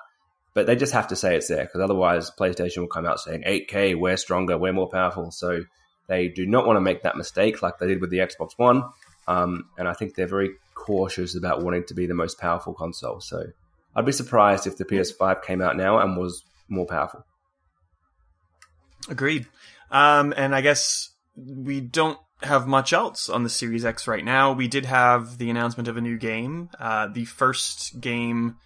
but 0.55 0.67
they 0.67 0.77
just 0.77 0.95
have 0.95 1.09
to 1.09 1.17
say 1.17 1.37
it's 1.37 1.49
there 1.49 1.65
because 1.65 1.81
otherwise 1.81 2.31
PlayStation 2.31 2.79
will 2.79 2.87
come 2.87 3.07
out 3.07 3.21
saying 3.21 3.43
8K, 3.43 3.99
we're 3.99 4.17
stronger, 4.17 4.57
we're 4.57 4.73
more 4.73 4.89
powerful. 4.89 5.31
So 5.31 5.65
they 6.07 6.29
do 6.29 6.47
not 6.47 6.67
want 6.67 6.77
to 6.77 6.81
make 6.81 7.03
that 7.03 7.17
mistake 7.17 7.61
like 7.61 7.79
they 7.79 7.89
did 7.89 8.01
with 8.01 8.11
the 8.11 8.19
Xbox 8.19 8.51
One. 8.57 8.85
Um, 9.27 9.69
and 9.77 9.89
I 9.89 9.93
think 9.95 10.15
they're 10.15 10.27
very 10.27 10.53
cautious 10.75 11.37
about 11.37 11.63
wanting 11.63 11.85
to 11.87 11.95
be 11.95 12.07
the 12.07 12.15
most 12.15 12.39
powerful 12.39 12.73
console. 12.73 13.21
So 13.21 13.47
I'd 13.97 14.07
be 14.07 14.13
surprised 14.13 14.67
if 14.67 14.77
the 14.77 14.85
PS5 14.85 15.43
came 15.43 15.61
out 15.61 15.77
now 15.77 15.99
and 15.99 16.17
was 16.17 16.43
more 16.69 16.87
powerful. 16.87 17.25
Agreed. 19.09 19.47
Um, 19.91 20.35
and 20.37 20.55
I 20.55 20.61
guess 20.61 21.11
we 21.37 21.81
don't 21.81 22.19
have 22.43 22.67
much 22.67 22.93
else 22.93 23.29
on 23.29 23.43
the 23.43 23.51
Series 23.51 23.85
X 23.85 24.07
right 24.07 24.25
now. 24.25 24.53
We 24.53 24.69
did 24.69 24.87
have 24.87 25.39
the 25.39 25.51
announcement 25.51 25.89
of 25.89 25.97
a 25.97 26.01
new 26.01 26.19
game, 26.19 26.71
uh, 26.79 27.09
the 27.09 27.25
first 27.25 28.01
game 28.01 28.57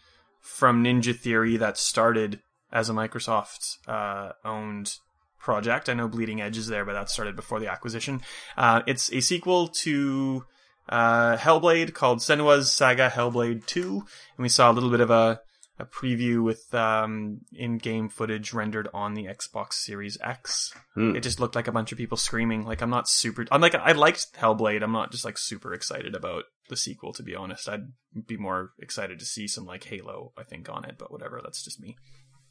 from 0.41 0.83
Ninja 0.83 1.15
Theory 1.17 1.57
that 1.59 1.77
started 1.77 2.41
as 2.73 2.89
a 2.89 2.93
Microsoft 2.93 3.77
uh, 3.87 4.33
owned 4.45 4.95
project. 5.39 5.89
I 5.89 5.95
know 5.95 6.09
Bleeding 6.09 6.41
Edge 6.41 6.59
is 6.59 6.67
there, 6.67 6.85
but 6.85 6.95
that 6.95 7.11
started 7.11 7.37
before 7.37 7.61
the 7.61 7.71
acquisition. 7.71 8.21
Uh, 8.57 8.83
it's 8.87 9.13
a 9.13 9.21
sequel 9.21 9.69
to 9.69 10.45
uh, 10.89 11.37
Hellblade 11.37 11.95
called 11.95 12.19
Senua's 12.19 12.71
Saga 12.71 13.09
Hellblade 13.09 13.67
2, 13.67 13.83
and 13.91 14.03
we 14.39 14.49
saw 14.49 14.71
a 14.71 14.75
little 14.75 14.91
bit 14.91 15.01
of 15.01 15.11
a 15.11 15.41
a 15.79 15.85
preview 15.85 16.43
with 16.43 16.75
um, 16.75 17.41
in-game 17.53 18.09
footage 18.09 18.53
rendered 18.53 18.89
on 18.93 19.15
the 19.15 19.27
Xbox 19.27 19.75
Series 19.75 20.19
X. 20.23 20.75
Hmm. 20.95 21.15
It 21.15 21.21
just 21.21 21.39
looked 21.39 21.55
like 21.55 21.69
a 21.69 21.73
bunch 21.73 21.93
of 21.93 21.99
people 21.99 22.17
screaming. 22.17 22.65
Like 22.65 22.83
I'm 22.83 22.91
not 22.91 23.09
super. 23.09 23.47
I'm 23.51 23.61
like 23.61 23.75
I 23.75 23.93
liked 23.93 24.35
Hellblade. 24.35 24.83
I'm 24.83 24.93
not 24.93 25.13
just 25.13 25.25
like 25.25 25.39
super 25.39 25.73
excited 25.73 26.15
about 26.15 26.45
the 26.69 26.77
sequel. 26.77 27.13
To 27.15 27.23
be 27.23 27.35
honest, 27.35 27.69
I'd 27.69 27.93
be 28.27 28.37
more 28.37 28.73
excited 28.81 29.19
to 29.21 29.25
see 29.25 29.47
some 29.47 29.67
like 29.67 29.85
Halo. 29.85 30.33
I 30.37 30.43
think 30.43 30.69
on 30.69 30.85
it, 30.85 30.97
but 30.99 31.13
whatever. 31.13 31.41
That's 31.43 31.63
just 31.63 31.81
me. 31.81 31.97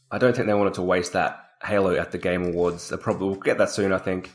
I 0.09 0.17
don't 0.19 0.33
think 0.33 0.47
they 0.47 0.53
wanted 0.53 0.75
to 0.75 0.83
waste 0.83 1.13
that 1.13 1.37
Halo 1.61 1.95
at 1.95 2.11
the 2.11 2.17
Game 2.17 2.45
Awards. 2.45 2.89
They 2.89 2.97
probably 2.97 3.27
will 3.27 3.35
get 3.35 3.57
that 3.57 3.71
soon, 3.71 3.91
I 3.91 3.97
think. 3.97 4.31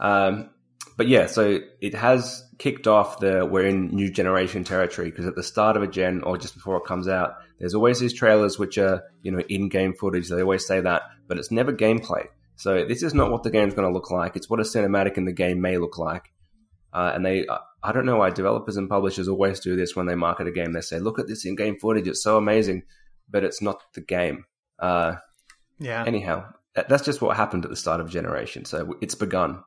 Um, 0.00 0.50
but 0.96 1.08
yeah, 1.08 1.26
so 1.26 1.60
it 1.80 1.94
has 1.94 2.44
kicked 2.58 2.86
off 2.86 3.18
the 3.20 3.44
we're 3.44 3.66
in 3.66 3.88
new 3.88 4.10
generation 4.10 4.64
territory 4.64 5.10
because 5.10 5.26
at 5.26 5.34
the 5.34 5.42
start 5.42 5.76
of 5.76 5.82
a 5.82 5.86
gen 5.86 6.22
or 6.22 6.36
just 6.38 6.54
before 6.54 6.76
it 6.76 6.84
comes 6.86 7.08
out, 7.08 7.34
there's 7.58 7.74
always 7.74 7.98
these 7.98 8.12
trailers 8.12 8.58
which 8.58 8.78
are 8.78 9.02
you 9.22 9.32
know 9.32 9.40
in-game 9.48 9.94
footage. 9.94 10.28
They 10.28 10.42
always 10.42 10.66
say 10.66 10.80
that, 10.80 11.02
but 11.28 11.38
it's 11.38 11.50
never 11.50 11.72
gameplay. 11.72 12.26
So 12.56 12.84
this 12.84 13.02
is 13.02 13.14
not 13.14 13.30
what 13.30 13.42
the 13.42 13.50
game's 13.50 13.74
going 13.74 13.88
to 13.88 13.92
look 13.94 14.10
like. 14.10 14.36
It's 14.36 14.48
what 14.48 14.60
a 14.60 14.64
cinematic 14.64 15.16
in 15.16 15.24
the 15.24 15.32
game 15.32 15.60
may 15.60 15.78
look 15.78 15.98
like. 15.98 16.30
Uh, 16.92 17.10
and 17.14 17.24
they, 17.24 17.46
I 17.82 17.92
don't 17.92 18.04
know 18.04 18.16
why 18.16 18.28
developers 18.30 18.76
and 18.76 18.88
publishers 18.88 19.26
always 19.26 19.60
do 19.60 19.74
this 19.74 19.96
when 19.96 20.06
they 20.06 20.14
market 20.14 20.46
a 20.46 20.52
game. 20.52 20.72
They 20.72 20.82
say, 20.82 20.98
"Look 20.98 21.18
at 21.18 21.26
this 21.26 21.44
in-game 21.46 21.78
footage; 21.78 22.06
it's 22.06 22.22
so 22.22 22.36
amazing," 22.36 22.82
but 23.30 23.44
it's 23.44 23.62
not 23.62 23.82
the 23.94 24.02
game. 24.02 24.44
Uh, 24.78 25.14
Yeah. 25.78 26.04
anyhow, 26.06 26.44
that's 26.74 27.02
just 27.04 27.22
what 27.22 27.36
happened 27.36 27.64
at 27.64 27.70
the 27.70 27.76
start 27.76 28.00
of 28.00 28.08
a 28.08 28.10
generation. 28.10 28.66
So 28.66 28.96
it's 29.00 29.14
begun. 29.14 29.64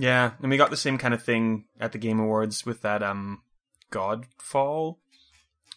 Yeah, 0.00 0.32
and 0.40 0.50
we 0.50 0.56
got 0.56 0.70
the 0.70 0.78
same 0.78 0.96
kind 0.96 1.12
of 1.12 1.22
thing 1.22 1.66
at 1.78 1.92
the 1.92 1.98
Game 1.98 2.18
Awards 2.18 2.64
with 2.64 2.80
that 2.82 3.02
um 3.02 3.42
Godfall, 3.92 4.96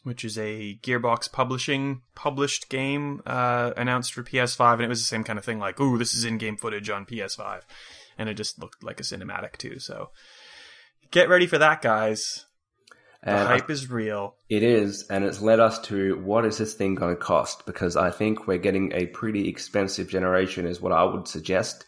which 0.04 0.24
is 0.24 0.38
a 0.38 0.80
Gearbox 0.82 1.30
publishing 1.32 2.04
published 2.16 2.70
game 2.70 3.22
uh 3.26 3.72
announced 3.76 4.14
for 4.14 4.24
PS5 4.24 4.76
and 4.76 4.84
it 4.84 4.90
was 4.90 5.02
the 5.02 5.06
same 5.06 5.26
kind 5.26 5.38
of 5.38 5.44
thing 5.44 5.60
like, 5.60 5.80
"Ooh, 5.80 5.98
this 5.98 6.14
is 6.14 6.24
in-game 6.24 6.56
footage 6.56 6.90
on 6.90 7.06
PS5." 7.06 7.64
And 8.18 8.30
it 8.30 8.36
just 8.36 8.60
looked 8.60 8.82
like 8.82 9.02
a 9.02 9.04
cinematic 9.04 9.58
too, 9.58 9.78
so 9.80 10.12
get 11.12 11.28
ready 11.28 11.46
for 11.48 11.58
that, 11.58 11.82
guys. 11.82 12.46
The 13.24 13.32
And 13.32 13.40
I 13.40 13.46
hype 13.58 13.70
is 13.70 13.90
real. 13.90 14.36
It 14.50 14.64
is, 14.64 15.08
and 15.10 15.26
it's 15.26 15.42
led 15.42 15.60
us 15.60 15.80
to 15.88 16.18
what 16.20 16.46
is 16.46 16.58
this 16.58 16.76
thing 16.76 16.96
going 16.96 17.16
to 17.16 17.22
cost? 17.22 17.66
Because 17.66 17.98
I 17.98 18.12
think 18.12 18.48
we're 18.48 18.58
getting 18.58 18.92
a 18.94 19.08
pretty 19.08 19.50
expensive 19.50 20.08
generation, 20.10 20.66
is 20.66 20.82
what 20.82 20.92
I 20.92 21.04
would 21.04 21.28
suggest. 21.28 21.86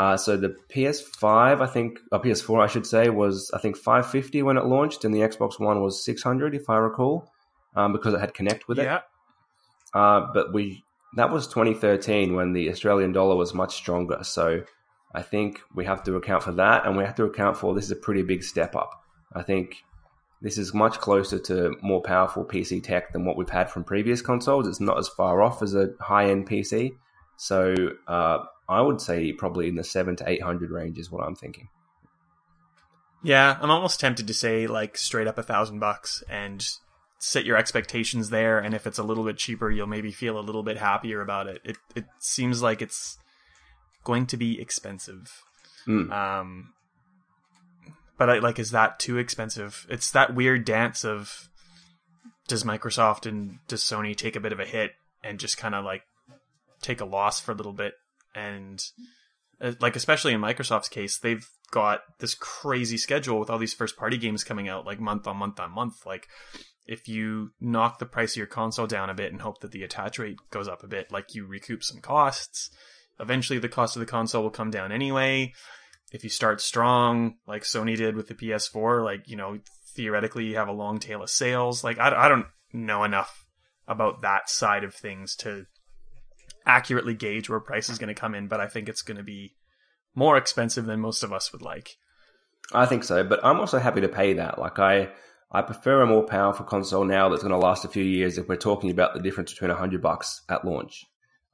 Uh, 0.00 0.16
so 0.16 0.34
the 0.34 0.56
PS5, 0.74 1.60
I 1.60 1.66
think, 1.66 2.00
or 2.10 2.22
PS4, 2.22 2.64
I 2.64 2.68
should 2.68 2.86
say, 2.86 3.10
was 3.10 3.50
I 3.52 3.58
think 3.58 3.76
550 3.76 4.42
when 4.42 4.56
it 4.56 4.64
launched, 4.64 5.04
and 5.04 5.12
the 5.14 5.18
Xbox 5.18 5.60
One 5.60 5.82
was 5.82 6.02
600, 6.02 6.54
if 6.54 6.70
I 6.70 6.78
recall, 6.78 7.30
um, 7.76 7.92
because 7.92 8.14
it 8.14 8.20
had 8.20 8.32
Kinect 8.32 8.66
with 8.66 8.78
it. 8.78 8.84
Yeah. 8.84 9.00
Uh, 9.92 10.28
but 10.32 10.54
we 10.54 10.84
that 11.16 11.30
was 11.30 11.46
2013 11.48 12.34
when 12.34 12.54
the 12.54 12.70
Australian 12.70 13.12
dollar 13.12 13.36
was 13.36 13.52
much 13.52 13.74
stronger. 13.74 14.20
So 14.22 14.62
I 15.14 15.20
think 15.20 15.60
we 15.74 15.84
have 15.84 16.02
to 16.04 16.16
account 16.16 16.44
for 16.44 16.52
that, 16.52 16.86
and 16.86 16.96
we 16.96 17.04
have 17.04 17.16
to 17.16 17.24
account 17.24 17.58
for 17.58 17.74
this 17.74 17.84
is 17.84 17.90
a 17.90 17.96
pretty 17.96 18.22
big 18.22 18.42
step 18.42 18.74
up. 18.74 19.04
I 19.34 19.42
think 19.42 19.84
this 20.40 20.56
is 20.56 20.72
much 20.72 20.98
closer 20.98 21.38
to 21.40 21.76
more 21.82 22.00
powerful 22.00 22.46
PC 22.46 22.82
tech 22.82 23.12
than 23.12 23.26
what 23.26 23.36
we've 23.36 23.50
had 23.50 23.70
from 23.70 23.84
previous 23.84 24.22
consoles. 24.22 24.66
It's 24.66 24.80
not 24.80 24.96
as 24.96 25.08
far 25.08 25.42
off 25.42 25.62
as 25.62 25.74
a 25.74 25.90
high 26.00 26.30
end 26.30 26.48
PC. 26.48 26.92
So 27.36 27.74
uh, 28.06 28.38
I 28.70 28.80
would 28.80 29.00
say 29.00 29.32
probably 29.32 29.68
in 29.68 29.74
the 29.74 29.84
seven 29.84 30.16
to 30.16 30.28
eight 30.28 30.42
hundred 30.42 30.70
range 30.70 30.98
is 30.98 31.10
what 31.10 31.24
I'm 31.24 31.34
thinking. 31.34 31.68
Yeah, 33.22 33.58
I'm 33.60 33.70
almost 33.70 34.00
tempted 34.00 34.26
to 34.28 34.34
say 34.34 34.66
like 34.66 34.96
straight 34.96 35.26
up 35.26 35.36
a 35.36 35.42
thousand 35.42 35.80
bucks 35.80 36.22
and 36.30 36.64
set 37.18 37.44
your 37.44 37.56
expectations 37.56 38.30
there. 38.30 38.58
And 38.58 38.72
if 38.72 38.86
it's 38.86 38.98
a 38.98 39.02
little 39.02 39.24
bit 39.24 39.36
cheaper, 39.36 39.70
you'll 39.70 39.86
maybe 39.86 40.12
feel 40.12 40.38
a 40.38 40.40
little 40.40 40.62
bit 40.62 40.78
happier 40.78 41.20
about 41.20 41.48
it. 41.48 41.60
It 41.64 41.76
it 41.94 42.06
seems 42.20 42.62
like 42.62 42.80
it's 42.80 43.18
going 44.04 44.26
to 44.26 44.36
be 44.36 44.60
expensive. 44.60 45.42
Mm. 45.86 46.10
Um, 46.12 46.72
but 48.16 48.30
I, 48.30 48.38
like, 48.38 48.58
is 48.58 48.70
that 48.70 48.98
too 48.98 49.18
expensive? 49.18 49.86
It's 49.90 50.10
that 50.12 50.34
weird 50.34 50.64
dance 50.64 51.04
of 51.04 51.48
does 52.48 52.64
Microsoft 52.64 53.26
and 53.26 53.58
does 53.68 53.82
Sony 53.82 54.16
take 54.16 54.36
a 54.36 54.40
bit 54.40 54.52
of 54.52 54.60
a 54.60 54.64
hit 54.64 54.92
and 55.22 55.38
just 55.38 55.56
kind 55.56 55.74
of 55.74 55.84
like 55.84 56.02
take 56.80 57.00
a 57.00 57.04
loss 57.04 57.40
for 57.40 57.52
a 57.52 57.54
little 57.54 57.72
bit 57.72 57.94
and 58.34 58.82
uh, 59.60 59.72
like 59.80 59.96
especially 59.96 60.32
in 60.32 60.40
Microsoft's 60.40 60.88
case, 60.88 61.18
they've 61.18 61.46
got 61.70 62.00
this 62.18 62.34
crazy 62.34 62.96
schedule 62.96 63.38
with 63.38 63.50
all 63.50 63.58
these 63.58 63.74
first 63.74 63.96
party 63.96 64.18
games 64.18 64.44
coming 64.44 64.68
out 64.68 64.86
like 64.86 65.00
month 65.00 65.26
on 65.26 65.36
month 65.36 65.60
on 65.60 65.72
month. 65.72 66.04
Like 66.06 66.26
if 66.86 67.08
you 67.08 67.52
knock 67.60 67.98
the 67.98 68.06
price 68.06 68.32
of 68.32 68.38
your 68.38 68.46
console 68.46 68.86
down 68.86 69.10
a 69.10 69.14
bit 69.14 69.32
and 69.32 69.40
hope 69.40 69.60
that 69.60 69.70
the 69.70 69.84
attach 69.84 70.18
rate 70.18 70.38
goes 70.50 70.68
up 70.68 70.82
a 70.82 70.88
bit, 70.88 71.12
like 71.12 71.34
you 71.34 71.46
recoup 71.46 71.84
some 71.84 72.00
costs. 72.00 72.70
Eventually 73.18 73.58
the 73.58 73.68
cost 73.68 73.96
of 73.96 74.00
the 74.00 74.06
console 74.06 74.42
will 74.42 74.50
come 74.50 74.70
down 74.70 74.92
anyway. 74.92 75.52
If 76.12 76.24
you 76.24 76.30
start 76.30 76.60
strong, 76.60 77.36
like 77.46 77.62
Sony 77.62 77.96
did 77.96 78.16
with 78.16 78.26
the 78.26 78.34
PS4, 78.34 79.04
like, 79.04 79.28
you 79.28 79.36
know, 79.36 79.58
theoretically 79.94 80.46
you 80.46 80.56
have 80.56 80.68
a 80.68 80.72
long 80.72 80.98
tail 80.98 81.22
of 81.22 81.30
sales. 81.30 81.84
Like 81.84 81.98
I, 81.98 82.24
I 82.24 82.28
don't 82.28 82.46
know 82.72 83.04
enough 83.04 83.44
about 83.86 84.22
that 84.22 84.48
side 84.48 84.82
of 84.82 84.94
things 84.94 85.36
to 85.36 85.66
accurately 86.66 87.14
gauge 87.14 87.48
where 87.48 87.60
price 87.60 87.88
is 87.88 87.98
going 87.98 88.14
to 88.14 88.20
come 88.20 88.34
in, 88.34 88.48
but 88.48 88.60
I 88.60 88.66
think 88.66 88.88
it's 88.88 89.02
going 89.02 89.16
to 89.16 89.22
be 89.22 89.54
more 90.14 90.36
expensive 90.36 90.86
than 90.86 91.00
most 91.00 91.22
of 91.22 91.32
us 91.32 91.52
would 91.52 91.62
like. 91.62 91.96
I 92.72 92.86
think 92.86 93.04
so, 93.04 93.24
but 93.24 93.44
I'm 93.44 93.58
also 93.58 93.78
happy 93.78 94.02
to 94.02 94.08
pay 94.08 94.34
that. 94.34 94.58
Like 94.58 94.78
I, 94.78 95.10
I 95.50 95.62
prefer 95.62 96.02
a 96.02 96.06
more 96.06 96.24
powerful 96.24 96.64
console 96.64 97.04
now 97.04 97.28
that's 97.28 97.42
going 97.42 97.52
to 97.52 97.58
last 97.58 97.84
a 97.84 97.88
few 97.88 98.04
years. 98.04 98.38
If 98.38 98.48
we're 98.48 98.56
talking 98.56 98.90
about 98.90 99.14
the 99.14 99.20
difference 99.20 99.52
between 99.52 99.70
hundred 99.70 100.02
bucks 100.02 100.42
at 100.48 100.64
launch, 100.64 101.04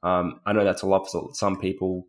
um, 0.03 0.41
I 0.45 0.53
know 0.53 0.63
that's 0.63 0.83
a 0.83 0.87
lot 0.87 1.09
for 1.09 1.29
some 1.33 1.59
people 1.59 2.05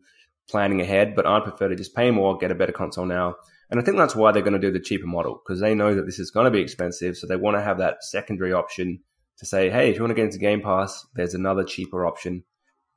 planning 0.49 0.81
ahead, 0.81 1.15
but 1.15 1.27
I'd 1.27 1.45
prefer 1.45 1.69
to 1.69 1.77
just 1.77 1.95
pay 1.95 2.11
more, 2.11 2.37
get 2.37 2.51
a 2.51 2.55
better 2.55 2.73
console 2.73 3.07
now. 3.07 3.37
And 3.71 3.79
I 3.79 3.85
think 3.85 3.99
that's 3.99 4.17
why 4.17 4.33
they're 4.33 4.43
going 4.43 4.55
to 4.55 4.59
do 4.59 4.73
the 4.73 4.81
cheaper 4.81 5.07
model 5.07 5.41
because 5.45 5.61
they 5.61 5.75
know 5.75 5.95
that 5.95 6.07
this 6.07 6.19
is 6.19 6.31
going 6.31 6.45
to 6.45 6.51
be 6.51 6.61
expensive. 6.61 7.17
So 7.17 7.27
they 7.27 7.37
want 7.37 7.57
to 7.57 7.63
have 7.63 7.79
that 7.79 8.03
secondary 8.03 8.53
option 8.53 9.01
to 9.39 9.47
say, 9.47 9.71
hey, 9.71 9.91
if 9.91 9.97
you 9.97 10.03
want 10.03 10.11
to 10.11 10.15
get 10.15 10.25
into 10.25 10.39
Game 10.39 10.63
Pass, 10.63 11.07
there's 11.15 11.35
another 11.35 11.65
cheaper 11.65 12.07
option, 12.07 12.45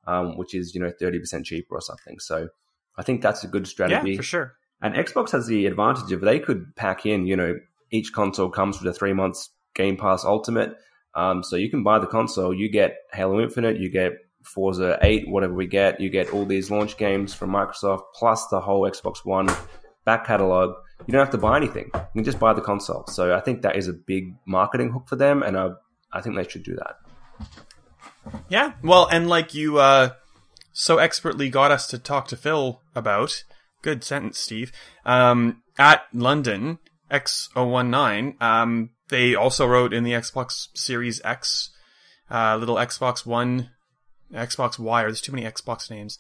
um, 0.08 0.38
which 0.38 0.54
is, 0.54 0.74
you 0.74 0.82
know, 0.82 0.92
30% 1.02 1.46
cheaper 1.46 1.76
or 1.76 1.82
something. 1.82 2.20
So 2.20 2.50
I 2.98 3.04
think 3.04 3.22
that's 3.22 3.44
a 3.44 3.48
good 3.48 3.68
strategy. 3.68 4.12
Yeah, 4.12 4.18
for 4.18 4.24
sure. 4.24 4.54
And 4.82 4.96
Xbox 4.96 5.32
has 5.32 5.48
the 5.48 5.68
advantage 5.68 6.12
of 6.12 6.22
they 6.22 6.40
could 6.40 6.76
pack 6.76 7.06
in, 7.06 7.28
you 7.28 7.36
know, 7.36 7.56
each 7.92 8.14
console 8.14 8.50
comes 8.50 8.80
with 8.80 8.94
a 8.94 8.98
three 8.98 9.14
months 9.14 9.50
Game 9.76 9.98
Pass 9.98 10.26
Ultimate. 10.26 10.76
Um, 11.14 11.44
so 11.44 11.56
you 11.56 11.70
can 11.70 11.84
buy 11.84 12.00
the 12.00 12.08
console, 12.08 12.54
you 12.54 12.70
get 12.70 12.96
Halo 13.14 13.42
Infinite, 13.42 13.78
you 13.78 13.90
get 13.90 14.14
Forza 14.44 14.98
8, 15.02 15.30
whatever 15.30 15.54
we 15.54 15.68
get, 15.68 16.00
you 16.00 16.10
get 16.10 16.32
all 16.32 16.46
these 16.46 16.72
launch 16.72 16.98
games 16.98 17.34
from 17.34 17.52
Microsoft, 17.52 18.04
plus 18.16 18.48
the 18.48 18.62
whole 18.62 18.90
Xbox 18.90 19.26
One 19.26 19.50
back 20.06 20.26
catalog. 20.26 20.76
You 21.06 21.12
don't 21.12 21.20
have 21.20 21.32
to 21.32 21.38
buy 21.38 21.58
anything. 21.58 21.90
You 21.94 22.02
can 22.16 22.24
just 22.24 22.40
buy 22.40 22.54
the 22.54 22.62
console. 22.62 23.06
So 23.08 23.36
I 23.36 23.40
think 23.40 23.62
that 23.64 23.76
is 23.76 23.88
a 23.88 23.94
big 23.94 24.36
marketing 24.46 24.92
hook 24.92 25.08
for 25.08 25.16
them, 25.16 25.44
and 25.44 25.58
I, 25.58 25.70
I 26.14 26.22
think 26.22 26.36
they 26.36 26.48
should 26.48 26.64
do 26.64 26.76
that. 26.76 26.96
Yeah. 28.50 28.74
Well, 28.84 29.08
and 29.12 29.28
like 29.28 29.54
you 29.54 29.78
uh 29.78 30.12
so 30.74 30.98
expertly 30.98 31.50
got 31.50 31.72
us 31.72 31.88
to 31.88 31.98
talk 31.98 32.28
to 32.30 32.38
Phil 32.38 32.82
about, 32.96 33.44
good 33.82 34.04
sentence, 34.04 34.40
Steve. 34.40 34.72
Um 35.06 35.64
at 35.78 36.04
London 36.14 36.80
X019, 37.10 38.42
um 38.42 38.90
they 39.10 39.36
also 39.36 39.66
wrote 39.68 39.94
in 39.94 40.04
the 40.04 40.14
Xbox 40.14 40.68
Series 40.76 41.22
X 41.24 41.72
uh 42.30 42.58
little 42.58 42.76
Xbox 42.76 43.26
One 43.26 43.70
Xbox 44.34 44.80
Wire. 44.80 45.08
There's 45.08 45.22
too 45.22 45.34
many 45.34 45.46
Xbox 45.46 45.90
names. 45.90 46.18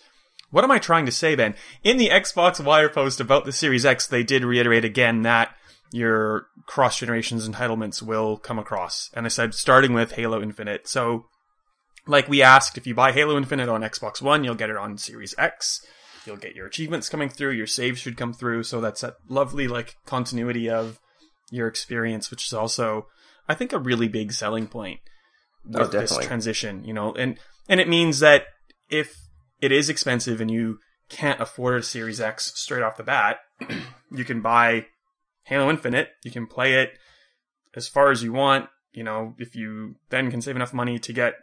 What 0.49 0.65
am 0.65 0.71
I 0.71 0.79
trying 0.79 1.05
to 1.05 1.13
say, 1.13 1.35
Ben? 1.35 1.55
In 1.83 1.97
the 1.97 2.09
Xbox 2.09 2.63
Wire 2.63 2.89
post 2.89 3.21
about 3.21 3.45
the 3.45 3.53
Series 3.53 3.85
X, 3.85 4.05
they 4.05 4.21
did 4.21 4.43
reiterate 4.43 4.83
again 4.83 5.21
that 5.21 5.55
your 5.91 6.47
cross 6.65 6.99
generations 6.99 7.47
entitlements 7.47 8.01
will 8.01 8.37
come 8.37 8.59
across. 8.59 9.09
And 9.13 9.25
they 9.25 9.29
said 9.29 9.53
starting 9.53 9.93
with 9.93 10.13
Halo 10.13 10.41
Infinite. 10.41 10.87
So 10.87 11.25
like 12.11 12.27
we 12.27 12.41
asked, 12.41 12.77
if 12.77 12.85
you 12.85 12.93
buy 12.93 13.11
Halo 13.11 13.37
Infinite 13.37 13.69
on 13.69 13.81
Xbox 13.81 14.21
One, 14.21 14.43
you'll 14.43 14.55
get 14.55 14.69
it 14.69 14.77
on 14.77 14.97
Series 14.97 15.33
X. 15.37 15.83
You'll 16.25 16.37
get 16.37 16.55
your 16.55 16.67
achievements 16.67 17.09
coming 17.09 17.29
through, 17.29 17.51
your 17.51 17.65
saves 17.65 17.99
should 17.99 18.17
come 18.17 18.33
through, 18.33 18.63
so 18.63 18.79
that's 18.79 19.01
that 19.01 19.15
lovely 19.27 19.67
like 19.67 19.95
continuity 20.05 20.69
of 20.69 20.99
your 21.49 21.67
experience, 21.67 22.29
which 22.29 22.45
is 22.45 22.53
also, 22.53 23.07
I 23.49 23.55
think, 23.55 23.73
a 23.73 23.79
really 23.79 24.07
big 24.07 24.31
selling 24.31 24.67
point 24.67 24.99
Oh, 25.73 25.79
with 25.79 25.91
this 25.91 26.17
transition. 26.17 26.83
You 26.83 26.93
know, 26.93 27.13
and 27.13 27.37
and 27.67 27.79
it 27.79 27.87
means 27.87 28.19
that 28.19 28.45
if 28.89 29.15
it 29.61 29.71
is 29.71 29.89
expensive 29.89 30.41
and 30.41 30.49
you 30.49 30.79
can't 31.09 31.39
afford 31.39 31.79
a 31.79 31.83
Series 31.83 32.19
X 32.19 32.53
straight 32.55 32.83
off 32.83 32.97
the 32.97 33.03
bat, 33.03 33.37
you 34.11 34.25
can 34.25 34.41
buy 34.41 34.87
Halo 35.43 35.69
Infinite. 35.69 36.09
You 36.23 36.31
can 36.31 36.47
play 36.47 36.81
it 36.81 36.97
as 37.75 37.87
far 37.87 38.11
as 38.11 38.23
you 38.23 38.33
want. 38.33 38.69
You 38.91 39.03
know, 39.03 39.35
if 39.37 39.55
you 39.55 39.95
then 40.09 40.31
can 40.31 40.41
save 40.41 40.55
enough 40.55 40.73
money 40.73 40.99
to 40.99 41.13
get 41.13 41.35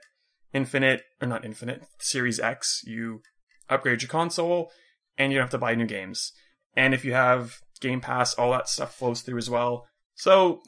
Infinite 0.53 1.03
or 1.21 1.29
not 1.29 1.45
Infinite 1.45 1.83
Series 1.99 2.41
X, 2.41 2.83
you 2.87 3.23
upgrade 3.69 4.03
your 4.03 4.09
console 4.09 4.71
and 5.17 5.33
you 5.33 5.39
don't 5.39 5.45
have 5.45 5.51
to 5.51 5.59
buy 5.59 5.75
new 5.75 5.87
games. 5.87 6.33
And 6.75 6.95
if 6.95 7.05
you 7.05 7.13
have 7.13 7.59
Game 7.81 8.01
Pass, 8.01 8.35
all 8.35 8.53
that 8.53 8.69
stuff 8.69 8.95
flows 8.95 9.21
through 9.21 9.39
as 9.39 9.51
well. 9.51 9.87
So 10.15 10.63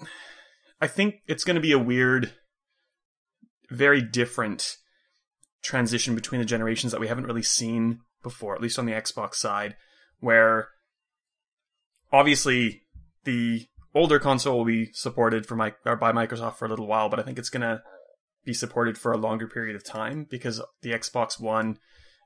I 0.81 0.87
think 0.87 1.16
it's 1.27 1.45
going 1.45 1.57
to 1.57 1.61
be 1.61 1.73
a 1.73 1.79
weird, 1.79 2.33
very 3.71 4.03
different 4.03 4.77
transition 5.62 6.14
between 6.14 6.40
the 6.40 6.47
generations 6.47 6.93
that 6.93 7.01
we 7.01 7.09
haven't 7.09 7.27
really 7.27 7.43
seen 7.43 8.01
before, 8.23 8.55
at 8.55 8.61
least 8.61 8.79
on 8.79 8.87
the 8.87 8.93
Xbox 8.93 9.35
side, 9.35 9.77
where 10.19 10.69
obviously 12.12 12.83
the 13.25 13.66
older 13.95 14.19
console 14.19 14.59
will 14.59 14.64
be 14.64 14.90
supported 14.93 15.47
for 15.47 15.57
my, 15.57 15.75
by 15.85 16.12
Microsoft 16.12 16.57
for 16.57 16.66
a 16.66 16.69
little 16.69 16.87
while, 16.87 17.09
but 17.09 17.19
I 17.19 17.23
think 17.23 17.38
it's 17.38 17.51
going 17.51 17.62
to 17.62 17.83
be 18.44 18.55
supported 18.55 18.96
for 18.96 19.12
a 19.12 19.18
longer 19.18 19.46
period 19.46 19.76
of 19.76 19.85
time 19.85 20.26
because 20.29 20.62
the 20.83 20.92
Xbox 20.92 21.40
One, 21.40 21.79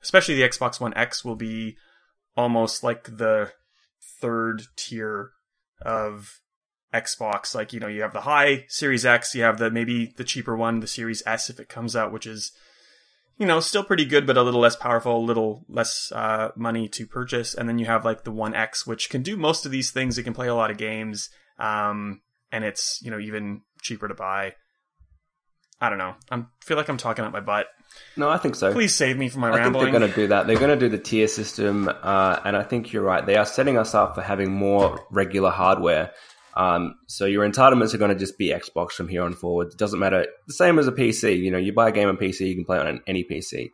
especially 0.02 0.36
the 0.36 0.48
Xbox 0.48 0.80
One 0.80 0.94
X, 0.94 1.24
will 1.24 1.36
be 1.36 1.76
almost 2.36 2.82
like 2.82 3.16
the 3.16 3.52
third 4.20 4.62
tier 4.76 5.30
of 5.82 6.40
Xbox. 6.92 7.54
Like, 7.54 7.72
you 7.72 7.80
know, 7.80 7.88
you 7.88 8.02
have 8.02 8.12
the 8.12 8.22
high 8.22 8.64
Series 8.68 9.04
X, 9.04 9.34
you 9.34 9.42
have 9.42 9.58
the 9.58 9.70
maybe 9.70 10.14
the 10.16 10.24
cheaper 10.24 10.56
one, 10.56 10.80
the 10.80 10.86
Series 10.86 11.22
S 11.26 11.50
if 11.50 11.58
it 11.58 11.68
comes 11.68 11.96
out, 11.96 12.12
which 12.12 12.26
is, 12.26 12.52
you 13.36 13.46
know, 13.46 13.58
still 13.58 13.82
pretty 13.82 14.04
good, 14.04 14.26
but 14.26 14.36
a 14.36 14.42
little 14.42 14.60
less 14.60 14.76
powerful, 14.76 15.16
a 15.16 15.18
little 15.18 15.64
less 15.68 16.12
uh, 16.12 16.50
money 16.54 16.88
to 16.88 17.06
purchase. 17.06 17.54
And 17.54 17.68
then 17.68 17.78
you 17.78 17.86
have 17.86 18.04
like 18.04 18.24
the 18.24 18.30
One 18.30 18.54
X, 18.54 18.86
which 18.86 19.10
can 19.10 19.22
do 19.22 19.36
most 19.36 19.66
of 19.66 19.72
these 19.72 19.90
things. 19.90 20.16
It 20.16 20.22
can 20.22 20.34
play 20.34 20.48
a 20.48 20.54
lot 20.54 20.70
of 20.70 20.76
games, 20.76 21.30
um, 21.58 22.20
and 22.52 22.64
it's, 22.64 23.00
you 23.02 23.10
know, 23.10 23.18
even 23.18 23.62
cheaper 23.82 24.06
to 24.06 24.14
buy. 24.14 24.54
I 25.80 25.88
don't 25.88 25.98
know. 25.98 26.14
I 26.30 26.44
feel 26.62 26.76
like 26.76 26.88
I'm 26.88 26.96
talking 26.96 27.24
out 27.24 27.32
my 27.32 27.40
butt. 27.40 27.66
No, 28.16 28.28
I 28.28 28.38
think 28.38 28.54
so. 28.54 28.72
Please 28.72 28.94
save 28.94 29.16
me 29.16 29.28
from 29.28 29.42
my 29.42 29.48
I 29.48 29.52
think 29.52 29.62
rambling. 29.64 29.84
they're 29.84 30.00
going 30.00 30.10
to 30.10 30.16
do 30.16 30.26
that. 30.28 30.46
They're 30.46 30.58
going 30.58 30.70
to 30.70 30.76
do 30.76 30.88
the 30.88 31.02
tier 31.02 31.28
system, 31.28 31.88
uh, 31.88 32.40
and 32.44 32.56
I 32.56 32.62
think 32.62 32.92
you're 32.92 33.02
right. 33.02 33.24
They 33.24 33.36
are 33.36 33.44
setting 33.44 33.76
us 33.76 33.94
up 33.94 34.14
for 34.14 34.22
having 34.22 34.52
more 34.52 35.04
regular 35.10 35.50
hardware. 35.50 36.12
Um, 36.56 36.94
so 37.08 37.24
your 37.26 37.48
entitlements 37.48 37.94
are 37.94 37.98
going 37.98 38.12
to 38.12 38.18
just 38.18 38.38
be 38.38 38.48
Xbox 38.50 38.92
from 38.92 39.08
here 39.08 39.22
on 39.24 39.34
forward. 39.34 39.68
It 39.72 39.78
doesn't 39.78 39.98
matter. 39.98 40.26
The 40.46 40.54
same 40.54 40.78
as 40.78 40.86
a 40.86 40.92
PC. 40.92 41.38
You 41.38 41.50
know, 41.50 41.58
you 41.58 41.72
buy 41.72 41.88
a 41.88 41.92
game 41.92 42.08
on 42.08 42.16
PC, 42.16 42.46
you 42.48 42.54
can 42.54 42.64
play 42.64 42.78
on 42.78 43.00
any 43.06 43.24
PC. 43.24 43.70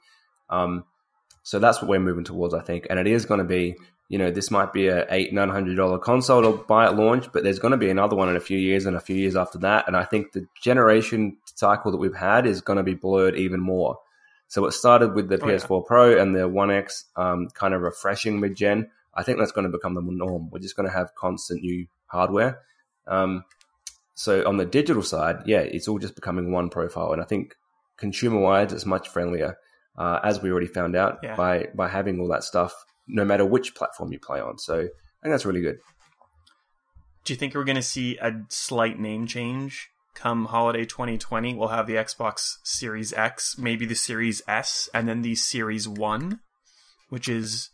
Um, 0.48 0.84
so 1.42 1.58
that's 1.58 1.80
what 1.80 1.88
we're 1.88 2.00
moving 2.00 2.24
towards, 2.24 2.54
I 2.54 2.60
think. 2.60 2.86
And 2.90 2.98
it 2.98 3.06
is 3.06 3.24
going 3.26 3.38
to 3.38 3.44
be, 3.44 3.76
you 4.08 4.18
know, 4.18 4.30
this 4.30 4.50
might 4.50 4.72
be 4.72 4.88
a 4.88 5.06
eight 5.10 5.32
nine 5.32 5.48
hundred 5.48 5.76
dollar 5.76 5.98
console 5.98 6.42
to 6.42 6.64
buy 6.64 6.84
at 6.86 6.96
launch, 6.96 7.32
but 7.32 7.42
there's 7.44 7.58
going 7.58 7.72
to 7.72 7.78
be 7.78 7.90
another 7.90 8.16
one 8.16 8.28
in 8.28 8.36
a 8.36 8.40
few 8.40 8.58
years 8.58 8.86
and 8.86 8.96
a 8.96 9.00
few 9.00 9.16
years 9.16 9.36
after 9.36 9.58
that. 9.58 9.86
And 9.86 9.96
I 9.96 10.04
think 10.04 10.32
the 10.32 10.46
generation 10.60 11.36
cycle 11.54 11.92
that 11.92 11.98
we've 11.98 12.14
had 12.14 12.46
is 12.46 12.60
going 12.60 12.76
to 12.78 12.82
be 12.82 12.94
blurred 12.94 13.36
even 13.36 13.60
more. 13.60 13.98
So 14.48 14.66
it 14.66 14.72
started 14.72 15.14
with 15.14 15.28
the 15.28 15.36
Oh. 15.36 15.46
PS4 15.46 15.86
Pro 15.86 16.20
and 16.20 16.34
the 16.34 16.48
One 16.48 16.70
X, 16.70 17.04
um, 17.16 17.48
kind 17.54 17.72
of 17.72 17.82
refreshing 17.82 18.40
mid 18.40 18.56
gen. 18.56 18.90
I 19.14 19.22
think 19.22 19.38
that's 19.38 19.52
going 19.52 19.64
to 19.64 19.70
become 19.70 19.94
the 19.94 20.02
norm. 20.02 20.50
We're 20.50 20.58
just 20.60 20.76
going 20.76 20.88
to 20.88 20.94
have 20.94 21.14
constant 21.14 21.62
new 21.62 21.86
hardware. 22.06 22.60
Um, 23.06 23.44
so 24.14 24.46
on 24.46 24.56
the 24.56 24.66
digital 24.66 25.02
side, 25.02 25.42
yeah, 25.46 25.60
it's 25.60 25.88
all 25.88 25.98
just 25.98 26.14
becoming 26.14 26.52
one 26.52 26.68
profile, 26.68 27.12
and 27.12 27.22
I 27.22 27.24
think 27.24 27.54
consumer 27.96 28.38
wise, 28.40 28.72
it's 28.72 28.84
much 28.86 29.08
friendlier, 29.08 29.56
uh, 30.00 30.18
as 30.24 30.40
we 30.42 30.50
already 30.50 30.66
found 30.66 30.96
out 30.96 31.18
Yeah. 31.22 31.36
by 31.36 31.68
by 31.74 31.88
having 31.88 32.18
all 32.20 32.28
that 32.28 32.42
stuff, 32.44 32.72
no 33.06 33.24
matter 33.24 33.44
which 33.44 33.74
platform 33.74 34.12
you 34.12 34.18
play 34.18 34.40
on. 34.40 34.58
So 34.58 34.74
I 34.78 34.80
think 35.22 35.32
that's 35.34 35.44
really 35.44 35.60
good. 35.62 35.76
Do 37.24 37.32
you 37.32 37.38
think 37.38 37.54
we're 37.54 37.64
going 37.64 37.76
to 37.76 37.82
see 37.82 38.16
a 38.18 38.32
slight 38.48 38.98
name 38.98 39.26
change 39.26 39.88
come 40.14 40.46
holiday 40.46 40.84
2020? 40.86 41.54
We'll 41.54 41.68
have 41.68 41.86
the 41.86 41.94
Xbox 41.94 42.54
Series 42.64 43.12
X, 43.12 43.58
maybe 43.58 43.84
the 43.86 43.94
Series 43.94 44.40
S, 44.48 44.88
and 44.94 45.06
then 45.06 45.22
the 45.22 45.34
Series 45.34 45.86
One, 45.86 46.40
which 47.10 47.28
is 47.28 47.70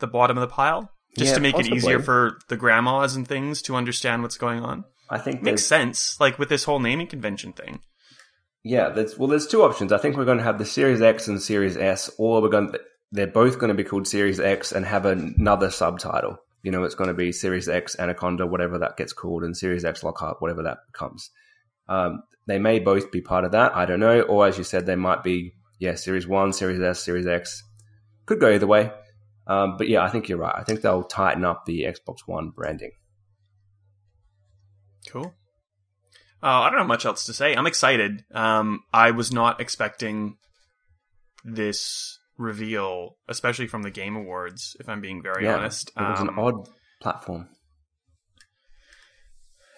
the 0.00 0.06
bottom 0.06 0.36
of 0.36 0.42
the 0.42 0.54
pile, 0.54 0.90
just 1.16 1.30
Yeah, 1.30 1.34
to 1.36 1.40
make 1.40 1.54
possibly. 1.54 1.76
it 1.78 1.80
easier 1.80 2.00
for 2.00 2.38
the 2.48 2.56
grandmas 2.56 3.16
and 3.16 3.26
things 3.26 3.62
to 3.62 3.74
understand 3.76 4.22
what's 4.22 4.36
going 4.38 4.62
on. 4.62 4.84
I 5.08 5.18
think 5.18 5.42
Makes 5.42 5.64
sense, 5.66 6.20
like 6.20 6.38
with 6.38 6.48
this 6.50 6.64
whole 6.64 6.78
naming 6.78 7.06
convention 7.08 7.52
thing. 7.52 7.80
Yeah, 8.62 8.94
well, 9.16 9.28
there's 9.28 9.46
two 9.46 9.62
options. 9.62 9.92
I 9.92 9.98
think 9.98 10.16
we're 10.16 10.24
going 10.24 10.38
to 10.38 10.44
have 10.44 10.58
the 10.58 10.66
Series 10.66 11.00
X 11.00 11.28
and 11.28 11.40
Series 11.40 11.76
S, 11.76 12.10
or 12.18 12.42
we're 12.42 12.48
going 12.48 12.72
they're 13.12 13.26
both 13.26 13.58
going 13.58 13.68
to 13.68 13.74
be 13.74 13.84
called 13.84 14.06
Series 14.06 14.38
X 14.38 14.72
and 14.72 14.84
have 14.84 15.06
another 15.06 15.70
subtitle. 15.70 16.38
You 16.62 16.70
know, 16.70 16.84
it's 16.84 16.94
going 16.94 17.08
to 17.08 17.14
be 17.14 17.32
Series 17.32 17.68
X 17.68 17.96
Anaconda, 17.98 18.46
whatever 18.46 18.78
that 18.78 18.96
gets 18.96 19.12
called, 19.12 19.44
and 19.44 19.56
Series 19.56 19.84
X 19.84 20.04
Lockhart, 20.04 20.40
whatever 20.40 20.62
that 20.64 20.78
becomes. 20.92 21.30
Um, 21.88 22.22
they 22.46 22.58
may 22.58 22.78
both 22.78 23.10
be 23.10 23.20
part 23.20 23.44
of 23.44 23.52
that. 23.52 23.74
I 23.74 23.86
don't 23.86 24.00
know. 24.00 24.20
Or 24.22 24.46
as 24.46 24.58
you 24.58 24.64
said, 24.64 24.86
they 24.86 24.96
might 24.96 25.22
be, 25.22 25.54
yeah, 25.78 25.94
Series 25.94 26.26
1, 26.26 26.52
Series 26.52 26.80
S, 26.80 27.00
Series 27.00 27.26
X. 27.26 27.64
Could 28.26 28.40
go 28.40 28.50
either 28.50 28.66
way. 28.66 28.92
Um, 29.46 29.76
but 29.76 29.88
yeah, 29.88 30.02
I 30.02 30.10
think 30.10 30.28
you're 30.28 30.38
right. 30.38 30.54
I 30.54 30.62
think 30.62 30.82
they'll 30.82 31.02
tighten 31.02 31.44
up 31.44 31.64
the 31.64 31.82
Xbox 31.82 32.18
One 32.26 32.50
branding. 32.50 32.92
Cool. 35.08 35.34
Uh, 36.42 36.46
I 36.46 36.70
don't 36.70 36.78
have 36.78 36.86
much 36.88 37.04
else 37.04 37.26
to 37.26 37.34
say. 37.34 37.54
I'm 37.54 37.66
excited. 37.66 38.24
Um, 38.32 38.80
I 38.92 39.10
was 39.10 39.30
not 39.32 39.60
expecting 39.60 40.36
this 41.44 42.18
reveal, 42.38 43.16
especially 43.28 43.66
from 43.66 43.82
the 43.82 43.90
Game 43.90 44.16
Awards. 44.16 44.76
If 44.80 44.88
I'm 44.88 45.00
being 45.02 45.22
very 45.22 45.44
yeah, 45.44 45.56
honest, 45.56 45.90
it 45.96 46.00
was 46.00 46.20
an 46.20 46.30
Um, 46.30 46.38
odd 46.38 46.68
platform. 47.02 47.48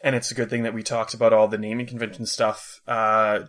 and 0.05 0.15
it's 0.17 0.31
a 0.31 0.35
good 0.35 0.51
thing 0.51 0.63
that 0.65 0.75
we 0.75 0.83
talked 0.83 1.15
about 1.15 1.33
all 1.33 1.49
the 1.49 1.59
naming 1.59 1.87
convention 1.87 2.27
stuff 2.27 2.81
uh, 2.89 3.41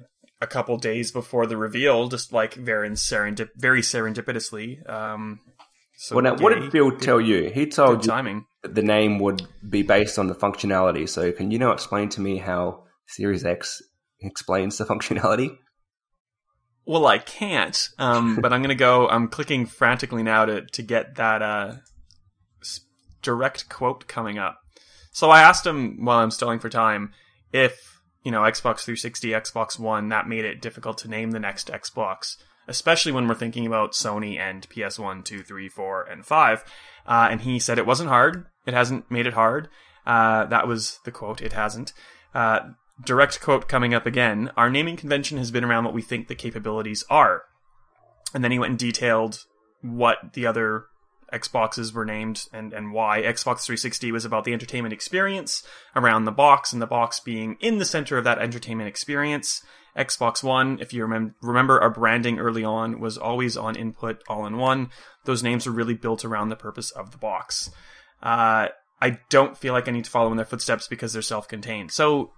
a 0.42 0.48
couple 0.48 0.78
days 0.78 1.12
before 1.12 1.48
the 1.48 1.58
reveal, 1.58 2.08
just 2.08 2.32
like 2.34 2.54
very 2.54 2.90
serendip- 2.92 3.50
very 3.56 3.82
serendipitously. 3.82 4.88
Um, 4.90 5.40
so 5.98 6.16
well, 6.16 6.24
now, 6.24 6.36
what 6.36 6.54
did 6.60 6.72
Phil 6.72 6.98
tell 6.98 7.22
you? 7.22 7.50
He 7.50 7.68
told 7.68 8.06
you 8.06 8.12
timing. 8.12 8.46
that 8.64 8.76
the 8.76 8.82
name 8.84 9.20
would 9.20 9.48
be 9.68 9.82
based 9.84 10.20
on 10.20 10.28
the 10.28 10.36
functionality. 10.36 11.08
So 11.08 11.32
can 11.32 11.50
you 11.52 11.60
now 11.60 11.72
explain 11.72 12.10
to 12.10 12.22
me 12.22 12.38
how 12.38 12.84
Series 13.08 13.46
X 13.46 13.82
explains 14.22 14.78
the 14.78 14.86
functionality? 14.94 15.58
Well, 16.86 17.06
I 17.06 17.18
can't, 17.18 17.90
um, 17.98 18.40
but 18.42 18.52
I'm 18.52 18.62
gonna 18.62 18.76
go. 18.76 19.08
I'm 19.08 19.30
clicking 19.30 19.66
frantically 19.66 20.22
now 20.22 20.46
to 20.46 20.66
to 20.74 20.82
get 20.82 21.16
that 21.16 21.42
uh, 21.42 21.76
direct 23.22 23.70
quote 23.70 24.08
coming 24.08 24.38
up. 24.38 24.60
So 25.12 25.30
I 25.30 25.42
asked 25.42 25.66
him 25.66 26.04
while 26.06 26.20
I'm 26.20 26.32
stalling 26.32 26.60
for 26.60 26.70
time 26.70 27.14
if 27.54 28.02
you 28.24 28.32
know 28.32 28.42
Xbox 28.42 28.80
360, 28.82 29.30
Xbox 29.30 29.80
One, 29.80 30.10
that 30.10 30.28
made 30.28 30.46
it 30.46 30.62
difficult 30.62 30.98
to 31.00 31.08
name 31.08 31.32
the 31.32 31.40
next 31.40 31.70
Xbox, 31.70 32.36
especially 32.68 33.12
when 33.12 33.28
we're 33.28 33.36
thinking 33.36 33.66
about 33.66 33.94
Sony 33.94 34.38
and 34.38 34.68
PS1, 34.70 35.24
2, 35.24 35.44
3, 35.44 35.70
4, 35.70 36.04
and 36.04 36.26
5. 36.26 36.64
Uh, 37.06 37.28
and 37.32 37.42
he 37.42 37.60
said 37.60 37.78
it 37.78 37.86
wasn't 37.86 38.10
hard. 38.10 38.46
It 38.66 38.74
hasn't 38.74 39.10
made 39.10 39.28
it 39.28 39.34
hard. 39.34 39.70
Uh, 40.06 40.46
that 40.46 40.68
was 40.68 41.00
the 41.06 41.12
quote. 41.12 41.42
It 41.42 41.54
hasn't. 41.54 41.94
Uh, 42.34 42.60
direct 43.04 43.42
quote 43.42 43.68
coming 43.68 43.94
up 43.94 44.06
again. 44.06 44.52
Our 44.56 44.70
naming 44.70 44.98
convention 44.98 45.38
has 45.38 45.52
been 45.52 45.64
around 45.64 45.86
what 45.86 45.94
we 45.94 46.02
think 46.02 46.28
the 46.28 46.36
capabilities 46.36 47.04
are. 47.10 47.44
And 48.34 48.44
then 48.44 48.52
he 48.52 48.60
went 48.60 48.72
and 48.72 48.80
detailed 48.80 49.46
what 49.82 50.34
the 50.34 50.46
other 50.46 50.86
Xboxes 51.32 51.94
were 51.94 52.06
named 52.06 52.48
and, 52.54 52.74
and 52.74 52.94
why. 52.94 53.22
Xbox 53.22 53.66
360 53.66 54.12
was 54.12 54.26
about 54.26 54.44
the 54.44 54.54
entertainment 54.54 54.94
experience 54.94 55.64
around 55.96 56.26
the 56.26 56.32
box, 56.32 56.72
and 56.72 56.82
the 56.82 56.88
box 56.88 57.20
being 57.20 57.58
in 57.60 57.80
the 57.80 57.86
center 57.86 58.18
of 58.18 58.24
that 58.24 58.40
entertainment 58.40 58.88
experience. 58.88 59.64
Xbox 59.98 60.44
One, 60.44 60.80
if 60.80 60.94
you 60.94 61.06
remem- 61.06 61.34
remember 61.42 61.82
our 61.82 61.90
branding 61.90 62.40
early 62.40 62.64
on, 62.64 63.00
was 63.00 63.18
always 63.18 63.58
on 63.58 63.76
input, 63.76 64.24
all 64.28 64.46
in 64.46 64.58
one. 64.58 64.90
Those 65.26 65.44
names 65.44 65.68
are 65.68 65.72
really 65.72 65.94
built 65.94 66.24
around 66.24 66.50
the 66.50 66.56
purpose 66.56 66.92
of 66.92 67.12
the 67.12 67.18
box. 67.18 67.70
Uh, 68.22 68.70
I 69.02 69.20
don't 69.30 69.58
feel 69.58 69.74
like 69.74 69.88
I 69.88 69.92
need 69.92 70.06
to 70.06 70.12
follow 70.12 70.32
in 70.32 70.38
their 70.38 70.46
footsteps 70.46 70.88
because 70.88 71.14
they're 71.14 71.22
self 71.22 71.48
contained. 71.48 71.92
So 71.92 72.32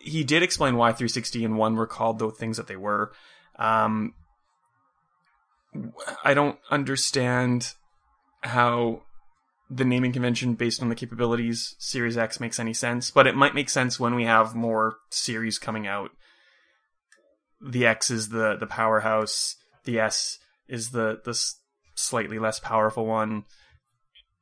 he 0.00 0.24
did 0.24 0.42
explain 0.42 0.76
why 0.76 0.92
360 0.92 1.44
and 1.44 1.56
1 1.58 1.76
were 1.76 1.86
called 1.86 2.18
the 2.18 2.30
things 2.30 2.56
that 2.56 2.66
they 2.66 2.76
were. 2.76 3.12
Um, 3.58 4.14
I 6.24 6.34
don't 6.34 6.58
understand 6.70 7.74
how 8.42 9.02
the 9.68 9.84
naming 9.84 10.12
convention 10.12 10.54
based 10.54 10.82
on 10.82 10.88
the 10.88 10.94
capabilities 10.94 11.76
Series 11.78 12.16
X 12.16 12.40
makes 12.40 12.58
any 12.58 12.74
sense, 12.74 13.10
but 13.10 13.26
it 13.26 13.36
might 13.36 13.54
make 13.54 13.70
sense 13.70 14.00
when 14.00 14.14
we 14.14 14.24
have 14.24 14.54
more 14.54 14.96
series 15.10 15.58
coming 15.58 15.86
out. 15.86 16.10
the 17.60 17.86
X 17.86 18.10
is 18.10 18.30
the 18.30 18.56
the 18.56 18.66
powerhouse, 18.66 19.56
the 19.84 20.00
S 20.00 20.38
is 20.66 20.90
the 20.90 21.20
the 21.24 21.38
slightly 21.94 22.38
less 22.38 22.58
powerful 22.58 23.06
one. 23.06 23.44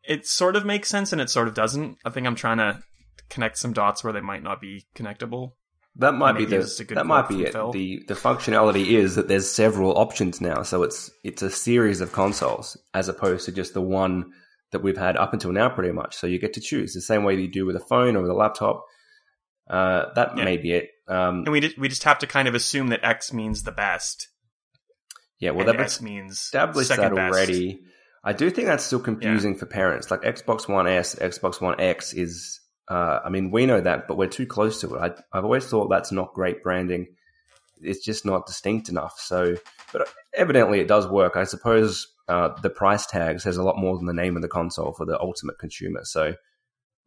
It 0.04 0.26
sort 0.26 0.56
of 0.56 0.64
makes 0.64 0.88
sense 0.88 1.12
and 1.12 1.20
it 1.20 1.28
sort 1.28 1.48
of 1.48 1.54
doesn't. 1.54 1.98
I 2.04 2.10
think 2.10 2.26
I'm 2.26 2.36
trying 2.36 2.58
to 2.58 2.80
connect 3.28 3.58
some 3.58 3.72
dots 3.72 4.02
where 4.02 4.12
they 4.12 4.20
might 4.20 4.42
not 4.42 4.60
be 4.60 4.86
connectable. 4.94 5.52
That 5.96 6.14
might 6.14 6.36
be 6.36 6.44
the 6.44 6.58
that 6.94 7.06
might 7.06 7.28
be 7.28 7.42
it. 7.42 7.52
Phil. 7.52 7.72
The 7.72 8.04
the 8.06 8.14
functionality 8.14 8.86
is 8.86 9.16
that 9.16 9.26
there's 9.26 9.50
several 9.50 9.98
options 9.98 10.40
now, 10.40 10.62
so 10.62 10.84
it's 10.84 11.10
it's 11.24 11.42
a 11.42 11.50
series 11.50 12.00
of 12.00 12.12
consoles 12.12 12.76
as 12.94 13.08
opposed 13.08 13.46
to 13.46 13.52
just 13.52 13.74
the 13.74 13.82
one 13.82 14.32
that 14.70 14.82
we've 14.82 14.96
had 14.96 15.16
up 15.16 15.32
until 15.32 15.50
now, 15.50 15.68
pretty 15.68 15.92
much. 15.92 16.16
So 16.16 16.26
you 16.26 16.38
get 16.38 16.52
to 16.52 16.60
choose 16.60 16.94
the 16.94 17.00
same 17.00 17.24
way 17.24 17.34
you 17.34 17.48
do 17.48 17.66
with 17.66 17.74
a 17.74 17.80
phone 17.80 18.14
or 18.16 18.22
with 18.22 18.30
a 18.30 18.34
laptop. 18.34 18.84
Uh, 19.68 20.12
that 20.14 20.36
yeah. 20.36 20.44
may 20.44 20.56
be 20.56 20.72
it. 20.72 20.90
Um, 21.08 21.44
and 21.44 21.52
we 21.52 21.60
just, 21.60 21.78
we 21.78 21.88
just 21.88 22.04
have 22.04 22.18
to 22.20 22.26
kind 22.26 22.48
of 22.48 22.54
assume 22.54 22.88
that 22.88 23.02
X 23.02 23.32
means 23.32 23.64
the 23.64 23.72
best. 23.72 24.28
Yeah, 25.40 25.50
well, 25.50 25.66
that 25.66 25.80
S 25.80 26.00
means 26.00 26.32
established 26.32 26.90
that 26.90 27.12
already. 27.12 27.74
Best. 27.74 27.84
I 28.24 28.32
do 28.34 28.50
think 28.50 28.66
that's 28.66 28.84
still 28.84 29.00
confusing 29.00 29.54
yeah. 29.54 29.58
for 29.58 29.66
parents. 29.66 30.10
Like 30.10 30.22
Xbox 30.22 30.68
One 30.68 30.86
S, 30.86 31.14
Xbox 31.16 31.60
One 31.60 31.80
X 31.80 32.12
is. 32.12 32.60
Uh, 32.88 33.20
I 33.24 33.28
mean, 33.28 33.50
we 33.50 33.66
know 33.66 33.80
that, 33.80 34.08
but 34.08 34.16
we're 34.16 34.28
too 34.28 34.46
close 34.46 34.80
to 34.80 34.94
it. 34.94 34.98
I, 34.98 35.36
I've 35.36 35.44
always 35.44 35.66
thought 35.66 35.88
that's 35.88 36.12
not 36.12 36.34
great 36.34 36.62
branding. 36.62 37.08
It's 37.80 38.04
just 38.04 38.24
not 38.24 38.46
distinct 38.46 38.88
enough. 38.88 39.18
So, 39.18 39.56
but 39.92 40.08
evidently 40.34 40.80
it 40.80 40.88
does 40.88 41.06
work. 41.06 41.36
I 41.36 41.44
suppose 41.44 42.08
uh, 42.28 42.50
the 42.62 42.70
price 42.70 43.06
tag 43.06 43.40
says 43.40 43.56
a 43.56 43.62
lot 43.62 43.78
more 43.78 43.96
than 43.96 44.06
the 44.06 44.14
name 44.14 44.36
of 44.36 44.42
the 44.42 44.48
console 44.48 44.92
for 44.92 45.04
the 45.04 45.20
ultimate 45.20 45.58
consumer. 45.58 46.00
So 46.04 46.34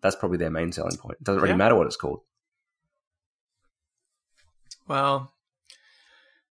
that's 0.01 0.15
probably 0.15 0.37
their 0.37 0.51
main 0.51 0.71
selling 0.71 0.97
point. 0.97 1.17
It 1.19 1.23
doesn't 1.23 1.41
really 1.41 1.53
yeah. 1.53 1.57
matter 1.57 1.75
what 1.75 1.87
it's 1.87 1.95
called. 1.95 2.21
Well, 4.87 5.33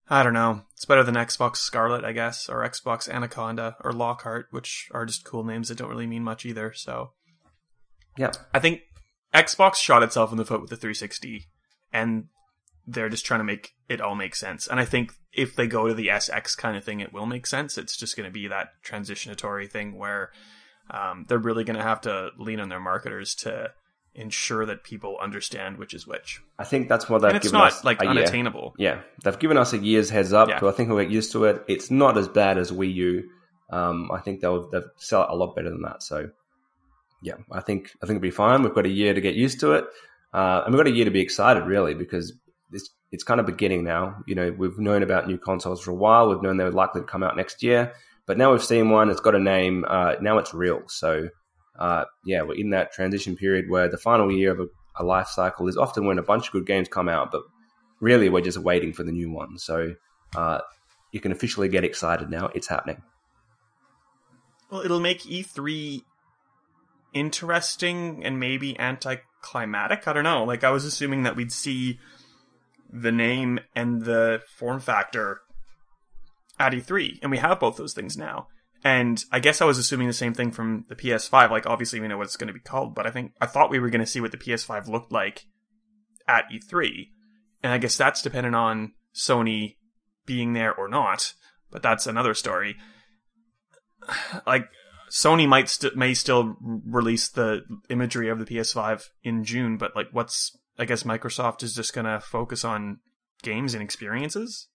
I 0.08 0.22
don't 0.22 0.34
know. 0.34 0.62
It's 0.74 0.84
better 0.84 1.04
than 1.04 1.14
Xbox 1.14 1.56
Scarlett, 1.58 2.04
I 2.04 2.12
guess, 2.12 2.48
or 2.48 2.68
Xbox 2.68 3.08
Anaconda 3.08 3.76
or 3.80 3.92
Lockhart, 3.92 4.46
which 4.50 4.88
are 4.92 5.06
just 5.06 5.24
cool 5.24 5.44
names 5.44 5.68
that 5.68 5.78
don't 5.78 5.90
really 5.90 6.06
mean 6.06 6.24
much 6.24 6.44
either. 6.44 6.72
So, 6.72 7.12
yeah, 8.16 8.32
I 8.52 8.58
think 8.58 8.82
Xbox 9.34 9.76
shot 9.76 10.02
itself 10.02 10.32
in 10.32 10.38
the 10.38 10.44
foot 10.44 10.60
with 10.60 10.70
the 10.70 10.76
360, 10.76 11.46
and 11.92 12.24
they're 12.86 13.08
just 13.08 13.24
trying 13.24 13.40
to 13.40 13.44
make 13.44 13.74
it 13.88 14.00
all 14.00 14.14
make 14.14 14.34
sense. 14.34 14.66
And 14.66 14.80
I 14.80 14.84
think 14.84 15.12
if 15.32 15.54
they 15.54 15.66
go 15.66 15.86
to 15.88 15.94
the 15.94 16.08
SX 16.08 16.56
kind 16.56 16.76
of 16.76 16.84
thing, 16.84 17.00
it 17.00 17.12
will 17.12 17.26
make 17.26 17.46
sense. 17.46 17.78
It's 17.78 17.96
just 17.96 18.16
going 18.16 18.28
to 18.28 18.32
be 18.32 18.48
that 18.48 18.70
transitionatory 18.84 19.70
thing 19.70 19.96
where 19.96 20.32
um, 20.90 21.24
they're 21.28 21.38
really 21.38 21.64
going 21.64 21.76
to 21.76 21.82
have 21.82 22.00
to 22.02 22.30
lean 22.38 22.60
on 22.60 22.68
their 22.68 22.80
marketers 22.80 23.34
to 23.36 23.70
ensure 24.14 24.66
that 24.66 24.82
people 24.82 25.16
understand 25.20 25.78
which 25.78 25.94
is 25.94 26.06
which. 26.06 26.40
I 26.58 26.64
think 26.64 26.88
that's 26.88 27.08
what 27.08 27.22
they've 27.22 27.28
and 27.28 27.36
it's 27.36 27.46
given 27.46 27.60
not 27.60 27.72
us 27.72 27.84
like 27.84 28.00
unattainable. 28.00 28.74
Year. 28.76 28.94
Yeah, 28.94 29.02
they've 29.22 29.38
given 29.38 29.56
us 29.56 29.72
a 29.72 29.78
year's 29.78 30.10
heads 30.10 30.32
up, 30.32 30.48
yeah. 30.48 30.58
so 30.58 30.68
I 30.68 30.72
think 30.72 30.88
we'll 30.88 30.98
get 30.98 31.10
used 31.10 31.32
to 31.32 31.44
it. 31.44 31.64
It's 31.68 31.90
not 31.90 32.18
as 32.18 32.28
bad 32.28 32.58
as 32.58 32.72
Wii 32.72 32.92
U. 32.94 33.30
Um, 33.70 34.10
I 34.12 34.18
think 34.18 34.40
they'll 34.40 34.68
they'll 34.70 34.90
sell 34.96 35.22
it 35.22 35.30
a 35.30 35.36
lot 35.36 35.54
better 35.54 35.70
than 35.70 35.82
that. 35.82 36.02
So, 36.02 36.30
yeah, 37.22 37.34
I 37.50 37.60
think 37.60 37.92
I 38.02 38.06
think 38.06 38.16
it'll 38.16 38.20
be 38.20 38.30
fine. 38.30 38.62
We've 38.62 38.74
got 38.74 38.86
a 38.86 38.90
year 38.90 39.14
to 39.14 39.20
get 39.20 39.34
used 39.34 39.60
to 39.60 39.72
it, 39.72 39.84
uh, 40.32 40.62
and 40.64 40.74
we've 40.74 40.82
got 40.82 40.92
a 40.92 40.94
year 40.94 41.04
to 41.04 41.10
be 41.10 41.20
excited, 41.20 41.64
really, 41.64 41.94
because 41.94 42.32
it's 42.72 42.90
it's 43.12 43.24
kind 43.24 43.40
of 43.40 43.46
beginning 43.46 43.84
now. 43.84 44.22
You 44.26 44.34
know, 44.34 44.54
we've 44.56 44.78
known 44.78 45.02
about 45.02 45.26
new 45.26 45.38
consoles 45.38 45.82
for 45.82 45.90
a 45.90 45.94
while. 45.94 46.28
We've 46.28 46.42
known 46.42 46.56
they 46.56 46.64
were 46.64 46.72
likely 46.72 47.00
to 47.02 47.06
come 47.06 47.22
out 47.22 47.36
next 47.36 47.62
year, 47.62 47.92
but 48.26 48.38
now 48.38 48.52
we've 48.52 48.64
seen 48.64 48.90
one. 48.90 49.10
It's 49.10 49.20
got 49.20 49.34
a 49.34 49.40
name. 49.40 49.84
Uh, 49.86 50.14
now 50.20 50.38
it's 50.38 50.54
real. 50.54 50.82
So, 50.88 51.28
uh, 51.78 52.04
yeah, 52.24 52.42
we're 52.42 52.54
in 52.54 52.70
that 52.70 52.92
transition 52.92 53.36
period 53.36 53.66
where 53.68 53.88
the 53.88 53.98
final 53.98 54.30
year 54.32 54.52
of 54.52 54.60
a 54.60 54.66
a 55.00 55.04
life 55.04 55.28
cycle 55.28 55.68
is 55.68 55.76
often 55.76 56.04
when 56.06 56.18
a 56.18 56.22
bunch 56.22 56.46
of 56.46 56.52
good 56.52 56.66
games 56.66 56.88
come 56.88 57.08
out, 57.08 57.30
but 57.30 57.42
really 58.00 58.28
we're 58.28 58.40
just 58.40 58.58
waiting 58.58 58.92
for 58.92 59.02
the 59.02 59.12
new 59.12 59.30
one. 59.30 59.58
So 59.58 59.94
uh, 60.36 60.60
you 61.12 61.20
can 61.20 61.32
officially 61.32 61.68
get 61.68 61.84
excited 61.84 62.30
now. 62.30 62.50
It's 62.54 62.68
happening. 62.68 63.02
Well, 64.70 64.82
it'll 64.82 65.00
make 65.00 65.22
E3 65.22 66.02
interesting 67.12 68.24
and 68.24 68.38
maybe 68.38 68.78
anticlimactic. 68.78 70.06
I 70.06 70.12
don't 70.12 70.24
know. 70.24 70.44
Like 70.44 70.64
I 70.64 70.70
was 70.70 70.84
assuming 70.84 71.22
that 71.24 71.36
we'd 71.36 71.52
see 71.52 71.98
the 72.92 73.12
name 73.12 73.60
and 73.74 74.02
the 74.02 74.42
form 74.56 74.80
factor 74.80 75.40
at 76.58 76.72
E3, 76.72 77.18
and 77.22 77.30
we 77.30 77.38
have 77.38 77.60
both 77.60 77.76
those 77.76 77.94
things 77.94 78.16
now. 78.16 78.48
And 78.82 79.22
I 79.30 79.40
guess 79.40 79.60
I 79.60 79.66
was 79.66 79.78
assuming 79.78 80.06
the 80.06 80.12
same 80.12 80.32
thing 80.32 80.50
from 80.50 80.86
the 80.88 80.96
PS5. 80.96 81.50
Like, 81.50 81.66
obviously, 81.66 82.00
we 82.00 82.08
know 82.08 82.16
what 82.16 82.26
it's 82.26 82.36
going 82.36 82.48
to 82.48 82.54
be 82.54 82.60
called, 82.60 82.94
but 82.94 83.06
I 83.06 83.10
think 83.10 83.32
I 83.40 83.46
thought 83.46 83.70
we 83.70 83.78
were 83.78 83.90
going 83.90 84.00
to 84.00 84.06
see 84.06 84.20
what 84.20 84.30
the 84.30 84.38
PS5 84.38 84.88
looked 84.88 85.12
like 85.12 85.44
at 86.26 86.46
E3. 86.50 87.08
And 87.62 87.72
I 87.72 87.78
guess 87.78 87.96
that's 87.96 88.22
dependent 88.22 88.54
on 88.54 88.92
Sony 89.14 89.76
being 90.24 90.54
there 90.54 90.74
or 90.74 90.88
not. 90.88 91.34
But 91.70 91.82
that's 91.82 92.06
another 92.06 92.34
story. 92.34 92.76
Like, 94.46 94.68
Sony 95.10 95.48
might 95.48 95.68
st- 95.68 95.96
may 95.96 96.14
still 96.14 96.56
release 96.60 97.28
the 97.28 97.62
imagery 97.88 98.28
of 98.28 98.38
the 98.38 98.44
PS5 98.44 99.08
in 99.22 99.44
June, 99.44 99.76
but 99.76 99.94
like, 99.96 100.08
what's 100.12 100.56
I 100.78 100.84
guess 100.84 101.02
Microsoft 101.02 101.62
is 101.62 101.74
just 101.74 101.92
going 101.92 102.06
to 102.06 102.20
focus 102.20 102.64
on 102.64 103.00
games 103.42 103.74
and 103.74 103.82
experiences. 103.82 104.68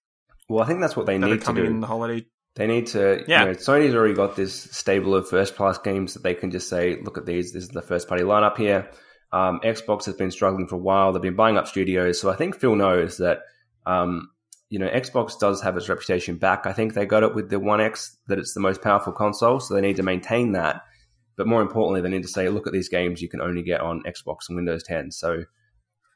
Well, 0.49 0.63
I 0.63 0.67
think 0.67 0.81
that's 0.81 0.95
what 0.95 1.05
they 1.05 1.17
that 1.17 1.25
need 1.25 1.41
to 1.41 1.53
do 1.53 1.63
in 1.63 1.79
the 1.79 1.87
holiday 1.87 2.25
they 2.55 2.67
need 2.67 2.87
to, 2.87 3.23
yeah. 3.27 3.41
You 3.41 3.45
know, 3.47 3.53
Sony's 3.53 3.93
already 3.93 4.13
got 4.13 4.35
this 4.35 4.53
stable 4.55 5.13
of 5.13 5.27
first 5.27 5.55
class 5.55 5.77
games 5.77 6.13
that 6.13 6.23
they 6.23 6.33
can 6.33 6.51
just 6.51 6.69
say, 6.69 6.97
look 7.01 7.17
at 7.17 7.25
these, 7.25 7.51
this 7.51 7.63
is 7.63 7.69
the 7.69 7.81
first 7.81 8.07
party 8.07 8.23
lineup 8.23 8.57
here. 8.57 8.89
Um, 9.33 9.59
Xbox 9.61 10.05
has 10.05 10.15
been 10.15 10.31
struggling 10.31 10.67
for 10.67 10.75
a 10.75 10.79
while. 10.79 11.11
They've 11.11 11.21
been 11.21 11.35
buying 11.35 11.57
up 11.57 11.67
studios. 11.67 12.19
So 12.19 12.29
I 12.29 12.35
think 12.35 12.57
Phil 12.57 12.75
knows 12.75 13.17
that, 13.17 13.39
um, 13.85 14.29
you 14.69 14.79
know, 14.79 14.89
Xbox 14.89 15.37
does 15.37 15.61
have 15.61 15.77
its 15.77 15.89
reputation 15.89 16.37
back. 16.37 16.65
I 16.65 16.73
think 16.73 16.93
they 16.93 17.05
got 17.05 17.23
it 17.23 17.35
with 17.35 17.49
the 17.49 17.59
One 17.59 17.81
X 17.81 18.17
that 18.27 18.39
it's 18.39 18.53
the 18.53 18.59
most 18.59 18.81
powerful 18.81 19.13
console. 19.13 19.59
So 19.59 19.73
they 19.73 19.81
need 19.81 19.97
to 19.97 20.03
maintain 20.03 20.53
that. 20.53 20.81
But 21.37 21.47
more 21.47 21.61
importantly, 21.61 22.01
they 22.01 22.09
need 22.09 22.23
to 22.23 22.29
say, 22.29 22.49
look 22.49 22.65
at 22.65 22.73
these 22.73 22.89
games 22.89 23.21
you 23.21 23.29
can 23.29 23.41
only 23.41 23.61
get 23.61 23.81
on 23.81 24.03
Xbox 24.03 24.47
and 24.47 24.55
Windows 24.55 24.83
10. 24.83 25.11
So 25.11 25.43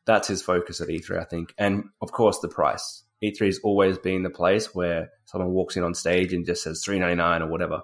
that's 0.06 0.28
his 0.28 0.42
focus 0.42 0.82
at 0.82 0.88
E3, 0.88 1.20
I 1.20 1.26
think. 1.26 1.54
And 1.58 1.86
of 2.02 2.12
course, 2.12 2.40
the 2.40 2.48
price. 2.48 3.04
E3 3.24 3.46
has 3.46 3.60
always 3.64 3.98
been 3.98 4.24
the 4.24 4.30
place 4.30 4.74
where 4.74 5.10
someone 5.26 5.52
walks 5.52 5.76
in 5.76 5.84
on 5.84 5.94
stage 5.94 6.34
and 6.34 6.46
just 6.46 6.64
says 6.64 6.82
399 6.84 7.42
or 7.42 7.52
whatever. 7.52 7.82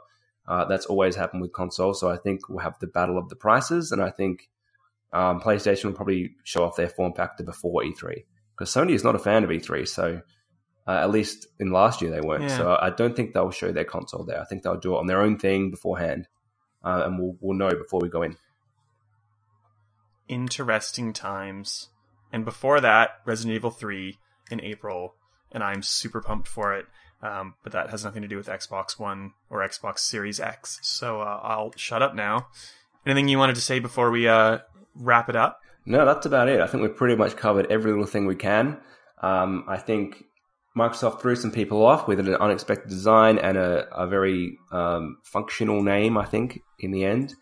Uh, 0.48 0.66
that's 0.66 0.86
always 0.86 1.16
happened 1.16 1.42
with 1.42 1.54
consoles. 1.54 2.00
So 2.00 2.10
I 2.10 2.18
think 2.18 2.48
we'll 2.48 2.60
have 2.60 2.80
the 2.80 2.88
battle 2.88 3.18
of 3.18 3.30
the 3.30 3.36
prices, 3.36 3.92
and 3.92 4.02
I 4.02 4.12
think 4.12 4.48
um, 5.12 5.40
PlayStation 5.40 5.86
will 5.86 5.94
probably 5.94 6.36
show 6.44 6.64
off 6.64 6.76
their 6.76 6.90
form 6.90 7.14
factor 7.14 7.44
before 7.44 7.82
E3 7.82 8.24
because 8.56 8.74
Sony 8.74 8.92
is 8.92 9.04
not 9.04 9.16
a 9.16 9.20
fan 9.20 9.44
of 9.44 9.50
E3. 9.50 9.88
So 9.88 10.22
uh, 10.88 11.00
at 11.02 11.10
least 11.10 11.48
in 11.60 11.72
last 11.72 12.02
year 12.02 12.12
they 12.12 12.22
weren't. 12.22 12.44
Yeah. 12.44 12.58
So 12.58 12.78
I 12.80 12.90
don't 12.90 13.16
think 13.16 13.34
they'll 13.34 13.52
show 13.52 13.72
their 13.72 13.86
console 13.86 14.24
there. 14.24 14.40
I 14.40 14.46
think 14.46 14.64
they'll 14.64 14.80
do 14.80 14.96
it 14.96 15.00
on 15.00 15.08
their 15.08 15.22
own 15.22 15.38
thing 15.38 15.72
beforehand, 15.72 16.28
uh, 16.84 17.04
and 17.06 17.20
we'll 17.20 17.36
we'll 17.40 17.58
know 17.58 17.70
before 17.70 18.00
we 18.00 18.10
go 18.10 18.22
in. 18.22 18.38
Interesting 20.28 21.14
times. 21.14 21.90
And 22.32 22.44
before 22.44 22.82
that, 22.82 23.22
Resident 23.26 23.56
Evil 23.56 23.72
3 23.72 24.18
in 24.52 24.60
April 24.62 25.16
and 25.56 25.64
I'm 25.64 25.82
super 25.82 26.22
pumped 26.22 26.48
for 26.48 26.76
it. 26.76 26.86
Um, 27.24 27.56
but 27.64 27.72
that 27.72 27.90
has 27.90 28.04
nothing 28.04 28.22
to 28.22 28.28
do 28.28 28.38
with 28.38 28.48
Xbox 28.48 29.00
One 29.00 29.34
or 29.50 29.68
Xbox 29.68 30.00
Series 30.00 30.40
X. 30.40 30.80
So 30.84 31.22
uh, 31.22 31.40
I'll 31.42 31.72
shut 31.76 32.02
up 32.02 32.14
now. 32.14 32.48
Anything 33.06 33.30
you 33.30 33.40
wanted 33.40 33.56
to 33.56 33.62
say 33.62 33.80
before 33.80 34.12
we 34.12 34.28
uh, 34.28 34.60
wrap 34.96 35.30
it 35.30 35.36
up? 35.36 35.62
No, 35.86 36.06
that's 36.06 36.26
about 36.26 36.50
it. 36.50 36.60
I 36.60 36.68
think 36.68 36.84
we've 36.84 36.96
pretty 36.96 37.16
much 37.16 37.36
covered 37.36 37.72
every 37.72 37.92
little 37.92 38.06
thing 38.06 38.26
we 38.28 38.36
can. 38.36 38.78
Um, 39.22 39.64
I 39.68 39.78
think 39.78 40.26
Microsoft 40.78 41.22
threw 41.22 41.36
some 41.36 41.52
people 41.52 41.86
off 41.86 42.08
with 42.08 42.20
an 42.20 42.36
unexpected 42.36 42.90
design 42.90 43.38
and 43.38 43.58
a, 43.58 43.88
a 43.96 44.08
very 44.08 44.58
um, 44.72 45.18
functional 45.24 45.82
name, 45.82 46.18
I 46.18 46.26
think, 46.26 46.62
in 46.80 46.92
the 46.92 47.06
end. 47.06 47.34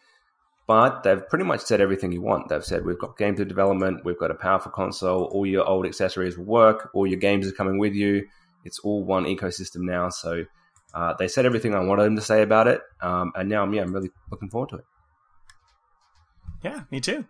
But 0.67 1.03
they've 1.03 1.27
pretty 1.27 1.43
much 1.43 1.61
said 1.61 1.81
everything 1.81 2.11
you 2.11 2.21
want. 2.21 2.47
They've 2.47 2.63
said 2.63 2.85
we've 2.85 2.99
got 2.99 3.17
games 3.17 3.39
development, 3.39 4.05
we've 4.05 4.19
got 4.19 4.31
a 4.31 4.35
powerful 4.35 4.71
console, 4.71 5.25
all 5.25 5.45
your 5.45 5.67
old 5.67 5.85
accessories 5.85 6.37
will 6.37 6.45
work, 6.45 6.89
all 6.93 7.07
your 7.07 7.19
games 7.19 7.47
are 7.47 7.51
coming 7.51 7.79
with 7.79 7.93
you. 7.93 8.27
It's 8.63 8.79
all 8.79 9.03
one 9.03 9.25
ecosystem 9.25 9.81
now. 9.81 10.09
So 10.09 10.45
uh, 10.93 11.15
they 11.17 11.27
said 11.27 11.45
everything 11.45 11.73
I 11.73 11.79
wanted 11.79 12.03
them 12.03 12.15
to 12.15 12.21
say 12.21 12.43
about 12.43 12.67
it, 12.67 12.81
um, 13.01 13.33
and 13.35 13.49
now 13.49 13.63
I'm 13.63 13.73
yeah, 13.73 13.81
I'm 13.81 13.93
really 13.93 14.11
looking 14.31 14.49
forward 14.49 14.69
to 14.69 14.75
it. 14.77 14.85
Yeah, 16.63 16.83
me 16.91 17.01
too. 17.01 17.25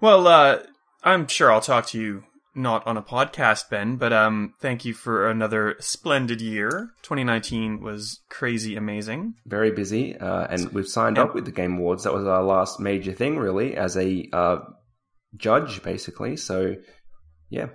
Well, 0.00 0.28
uh, 0.28 0.58
I'm 1.02 1.26
sure 1.26 1.50
I'll 1.50 1.60
talk 1.60 1.86
to 1.86 2.00
you 2.00 2.24
not 2.56 2.86
on 2.86 2.96
a 2.96 3.02
podcast, 3.02 3.68
Ben, 3.68 3.96
but 3.96 4.12
um, 4.12 4.54
thank 4.60 4.84
you 4.84 4.94
for 4.94 5.28
another 5.28 5.76
splendid 5.78 6.40
year. 6.40 6.90
2019 7.02 7.80
was 7.80 8.20
crazy 8.28 8.76
amazing. 8.76 9.34
Very 9.44 9.70
busy, 9.70 10.16
uh, 10.16 10.46
and 10.48 10.72
we've 10.72 10.88
signed 10.88 11.16
yep. 11.18 11.28
up 11.28 11.34
with 11.34 11.44
the 11.44 11.52
Game 11.52 11.74
Awards. 11.74 12.04
That 12.04 12.14
was 12.14 12.26
our 12.26 12.42
last 12.42 12.80
major 12.80 13.12
thing, 13.12 13.38
really, 13.38 13.76
as 13.76 13.96
a 13.96 14.28
uh, 14.32 14.58
judge, 15.36 15.82
basically. 15.82 16.36
So, 16.36 16.74
yeah, 17.50 17.66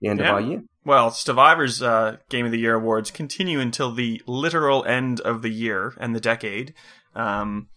the 0.00 0.08
end 0.08 0.20
yeah. 0.20 0.28
of 0.28 0.34
our 0.34 0.40
year. 0.40 0.62
Well, 0.84 1.10
Stevivor's 1.10 1.82
uh, 1.82 2.16
Game 2.30 2.46
of 2.46 2.52
the 2.52 2.58
Year 2.58 2.74
awards 2.74 3.10
continue 3.10 3.60
until 3.60 3.92
the 3.92 4.22
literal 4.26 4.84
end 4.84 5.20
of 5.20 5.42
the 5.42 5.50
year 5.50 5.94
and 5.98 6.14
the 6.14 6.20
decade. 6.20 6.74
Um, 7.14 7.68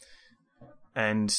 and 0.96 1.36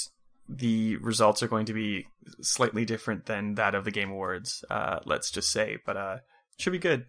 the 0.59 0.97
results 0.97 1.43
are 1.43 1.49
going 1.49 1.67
to 1.67 1.73
be 1.73 2.07
slightly 2.41 2.85
different 2.85 3.27
than 3.27 3.55
that 3.55 3.75
of 3.75 3.85
the 3.85 3.91
Game 3.91 4.11
Awards. 4.11 4.65
Uh, 4.71 5.01
let's 5.05 5.31
just 5.31 5.51
say, 5.51 5.79
but 5.85 5.97
uh, 5.97 6.17
should 6.59 6.73
be 6.73 6.79
good. 6.79 7.07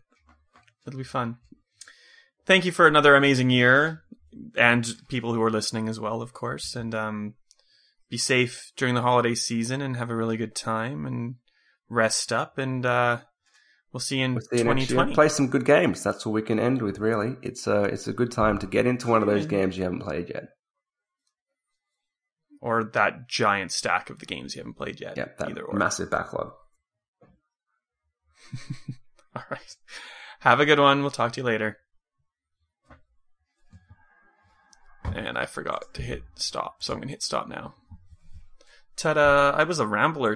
It'll 0.85 0.97
be 0.97 1.03
fun. 1.03 1.37
Thank 2.45 2.65
you 2.65 2.71
for 2.71 2.87
another 2.87 3.15
amazing 3.15 3.49
year, 3.49 4.03
and 4.57 4.85
people 5.07 5.33
who 5.33 5.41
are 5.41 5.51
listening 5.51 5.87
as 5.87 5.99
well, 5.99 6.21
of 6.21 6.33
course. 6.33 6.75
And 6.75 6.93
um, 6.93 7.35
be 8.09 8.17
safe 8.17 8.71
during 8.75 8.95
the 8.95 9.01
holiday 9.01 9.35
season, 9.35 9.81
and 9.81 9.95
have 9.97 10.09
a 10.09 10.15
really 10.15 10.37
good 10.37 10.55
time, 10.55 11.05
and 11.05 11.35
rest 11.89 12.33
up. 12.33 12.57
And 12.57 12.85
uh, 12.85 13.19
we'll 13.93 14.01
see 14.01 14.19
you 14.19 14.25
in 14.25 14.33
We'll 14.33 14.41
see 14.41 14.57
you 14.57 14.63
next 14.65 14.89
year. 14.89 14.99
2020. 14.99 15.13
Play 15.13 15.29
some 15.29 15.47
good 15.47 15.65
games. 15.65 16.03
That's 16.03 16.25
all 16.25 16.33
we 16.33 16.41
can 16.41 16.59
end 16.59 16.81
with. 16.81 16.99
Really, 16.99 17.35
it's 17.41 17.67
a 17.67 17.83
it's 17.83 18.07
a 18.07 18.13
good 18.13 18.31
time 18.31 18.57
to 18.59 18.67
get 18.67 18.85
into 18.85 19.07
one 19.07 19.21
of 19.21 19.27
those 19.27 19.45
games 19.45 19.77
you 19.77 19.83
haven't 19.83 20.01
played 20.01 20.29
yet. 20.29 20.49
Or 22.63 22.85
that 22.85 23.27
giant 23.27 23.73
stack 23.73 24.09
of 24.09 24.19
the 24.19 24.25
games 24.25 24.55
you 24.55 24.61
haven't 24.61 24.75
played 24.75 25.01
yet. 25.01 25.17
Yeah, 25.17 25.25
that 25.37 25.49
either 25.49 25.63
or. 25.63 25.77
massive 25.77 26.09
backlog. 26.09 26.53
All 29.35 29.43
right. 29.51 29.75
Have 30.39 30.61
a 30.61 30.65
good 30.65 30.79
one. 30.79 31.01
We'll 31.01 31.11
talk 31.11 31.33
to 31.33 31.41
you 31.41 31.45
later. 31.45 31.77
And 35.03 35.37
I 35.37 35.45
forgot 35.45 35.93
to 35.95 36.01
hit 36.01 36.23
stop, 36.35 36.81
so 36.81 36.93
I'm 36.93 36.99
going 36.99 37.09
to 37.09 37.13
hit 37.13 37.21
stop 37.21 37.49
now. 37.49 37.75
Ta 38.95 39.13
da! 39.13 39.51
I 39.51 39.65
was 39.65 39.79
a 39.79 39.85
rambler 39.85 40.31